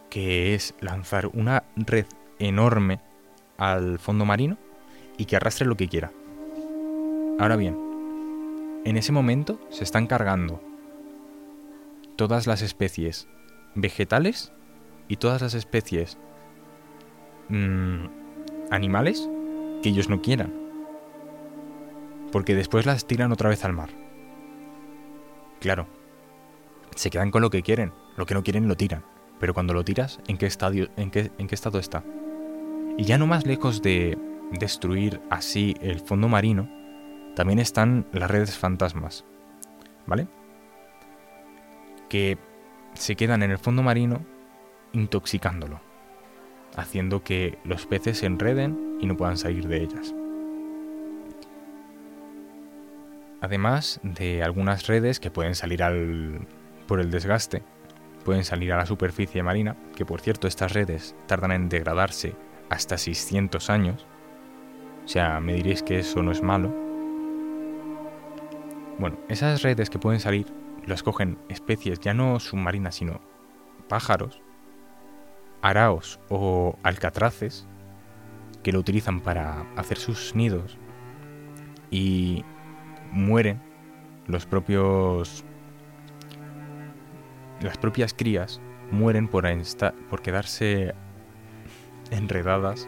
Que 0.09 0.55
es 0.55 0.73
lanzar 0.79 1.27
una 1.27 1.63
red 1.75 2.05
enorme 2.39 2.99
al 3.57 3.99
fondo 3.99 4.25
marino 4.25 4.57
y 5.17 5.25
que 5.25 5.35
arrastre 5.35 5.67
lo 5.67 5.77
que 5.77 5.87
quiera. 5.87 6.11
Ahora 7.37 7.57
bien, 7.57 7.77
en 8.85 8.97
ese 8.97 9.11
momento 9.11 9.59
se 9.69 9.83
están 9.83 10.07
cargando 10.07 10.61
todas 12.15 12.47
las 12.47 12.61
especies 12.61 13.27
vegetales 13.75 14.51
y 15.07 15.17
todas 15.17 15.41
las 15.41 15.53
especies 15.53 16.17
mm, 17.49 18.05
animales 18.71 19.29
que 19.83 19.89
ellos 19.89 20.09
no 20.09 20.21
quieran. 20.21 20.53
Porque 22.31 22.55
después 22.55 22.85
las 22.85 23.05
tiran 23.05 23.31
otra 23.31 23.49
vez 23.49 23.63
al 23.63 23.73
mar. 23.73 24.04
Claro, 25.59 25.87
se 26.95 27.09
quedan 27.09 27.31
con 27.31 27.41
lo 27.41 27.49
que 27.49 27.63
quieren, 27.63 27.91
lo 28.17 28.25
que 28.25 28.33
no 28.33 28.43
quieren 28.43 28.67
lo 28.67 28.75
tiran. 28.75 29.03
Pero 29.39 29.53
cuando 29.53 29.73
lo 29.73 29.83
tiras, 29.83 30.19
¿en 30.27 30.37
qué, 30.37 30.49
en 31.37 31.47
qué 31.47 31.55
estado 31.55 31.79
está? 31.79 32.03
Y 32.97 33.03
ya 33.03 33.17
no 33.17 33.27
más 33.27 33.45
lejos 33.45 33.81
de 33.81 34.17
destruir 34.51 35.21
así 35.29 35.75
el 35.81 35.99
fondo 35.99 36.29
marino, 36.29 36.69
también 37.35 37.59
están 37.59 38.07
las 38.13 38.31
redes 38.31 38.57
fantasmas, 38.57 39.25
¿vale? 40.05 40.27
Que 42.07 42.37
se 42.93 43.15
quedan 43.15 43.43
en 43.43 43.51
el 43.51 43.57
fondo 43.57 43.83
marino 43.83 44.25
intoxicándolo, 44.93 45.81
haciendo 46.77 47.23
que 47.23 47.57
los 47.65 47.85
peces 47.85 48.19
se 48.19 48.25
enreden 48.25 48.97
y 49.01 49.05
no 49.05 49.17
puedan 49.17 49.37
salir 49.37 49.67
de 49.67 49.83
ellas. 49.83 50.15
Además 53.45 53.99
de 54.01 54.41
algunas 54.41 54.87
redes 54.87 55.19
que 55.19 55.29
pueden 55.29 55.53
salir 55.53 55.83
al, 55.83 56.47
por 56.87 56.99
el 56.99 57.11
desgaste, 57.11 57.61
pueden 58.23 58.43
salir 58.43 58.73
a 58.73 58.77
la 58.77 58.87
superficie 58.87 59.43
marina, 59.43 59.77
que 59.95 60.03
por 60.03 60.19
cierto 60.19 60.47
estas 60.47 60.73
redes 60.73 61.15
tardan 61.27 61.51
en 61.51 61.69
degradarse 61.69 62.33
hasta 62.71 62.97
600 62.97 63.69
años. 63.69 64.07
O 65.05 65.07
sea, 65.07 65.39
me 65.41 65.53
diréis 65.53 65.83
que 65.83 65.99
eso 65.99 66.23
no 66.23 66.31
es 66.31 66.41
malo. 66.41 66.73
Bueno, 68.97 69.19
esas 69.29 69.61
redes 69.61 69.91
que 69.91 69.99
pueden 69.99 70.19
salir 70.19 70.47
las 70.87 71.03
cogen 71.03 71.37
especies 71.47 71.99
ya 71.99 72.15
no 72.15 72.39
submarinas, 72.39 72.95
sino 72.95 73.21
pájaros, 73.87 74.41
araos 75.61 76.19
o 76.29 76.79
alcatraces, 76.81 77.67
que 78.63 78.71
lo 78.71 78.79
utilizan 78.79 79.21
para 79.21 79.67
hacer 79.75 79.99
sus 79.99 80.33
nidos 80.33 80.79
y 81.91 82.43
mueren 83.15 83.61
los 84.27 84.45
propios 84.45 85.43
las 87.61 87.77
propias 87.77 88.13
crías 88.13 88.61
mueren 88.91 89.27
por, 89.27 89.45
por 90.09 90.21
quedarse 90.21 90.93
enredadas 92.11 92.87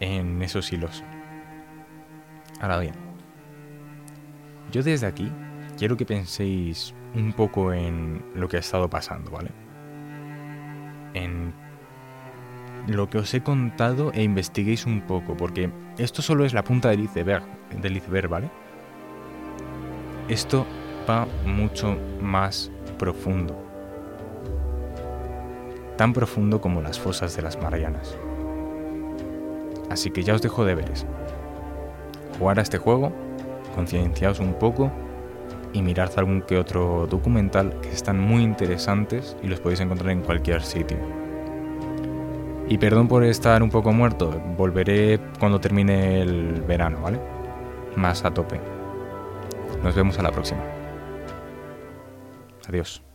en 0.00 0.42
esos 0.42 0.72
hilos. 0.72 1.02
Ahora 2.60 2.78
bien, 2.78 2.94
yo 4.72 4.82
desde 4.82 5.06
aquí 5.06 5.32
quiero 5.78 5.96
que 5.96 6.04
penséis 6.04 6.94
un 7.14 7.32
poco 7.32 7.72
en 7.72 8.24
lo 8.34 8.48
que 8.48 8.56
ha 8.56 8.60
estado 8.60 8.90
pasando, 8.90 9.30
¿vale? 9.30 9.50
En 11.14 11.54
lo 12.86 13.08
que 13.08 13.18
os 13.18 13.32
he 13.32 13.42
contado 13.42 14.12
e 14.12 14.22
investiguéis 14.22 14.86
un 14.86 15.00
poco, 15.02 15.36
porque 15.36 15.70
esto 15.98 16.20
solo 16.20 16.44
es 16.44 16.52
la 16.52 16.62
punta 16.64 16.90
del 16.90 17.00
iceberg, 17.00 17.44
del 17.80 17.96
iceberg, 17.96 18.28
¿vale? 18.28 18.50
Esto 20.28 20.66
va 21.08 21.28
mucho 21.44 21.96
más 22.20 22.72
profundo. 22.98 23.56
Tan 25.96 26.12
profundo 26.12 26.60
como 26.60 26.82
las 26.82 26.98
fosas 26.98 27.36
de 27.36 27.42
las 27.42 27.62
Marianas. 27.62 28.18
Así 29.88 30.10
que 30.10 30.24
ya 30.24 30.34
os 30.34 30.42
dejo 30.42 30.64
deberes. 30.64 31.06
Jugar 32.40 32.58
a 32.58 32.62
este 32.62 32.78
juego, 32.78 33.12
concienciaos 33.76 34.40
un 34.40 34.54
poco 34.54 34.90
y 35.72 35.80
mirad 35.80 36.10
algún 36.16 36.42
que 36.42 36.58
otro 36.58 37.06
documental 37.06 37.78
que 37.80 37.90
están 37.90 38.18
muy 38.18 38.42
interesantes 38.42 39.36
y 39.44 39.46
los 39.46 39.60
podéis 39.60 39.80
encontrar 39.80 40.10
en 40.10 40.22
cualquier 40.22 40.62
sitio. 40.62 40.98
Y 42.68 42.78
perdón 42.78 43.06
por 43.06 43.22
estar 43.22 43.62
un 43.62 43.70
poco 43.70 43.92
muerto, 43.92 44.42
volveré 44.56 45.20
cuando 45.38 45.60
termine 45.60 46.20
el 46.20 46.62
verano, 46.66 46.98
¿vale? 47.00 47.20
Más 47.94 48.24
a 48.24 48.34
tope. 48.34 48.75
Nos 49.86 49.94
vemos 49.94 50.18
a 50.18 50.22
la 50.22 50.32
próxima. 50.32 50.64
Adiós. 52.66 53.05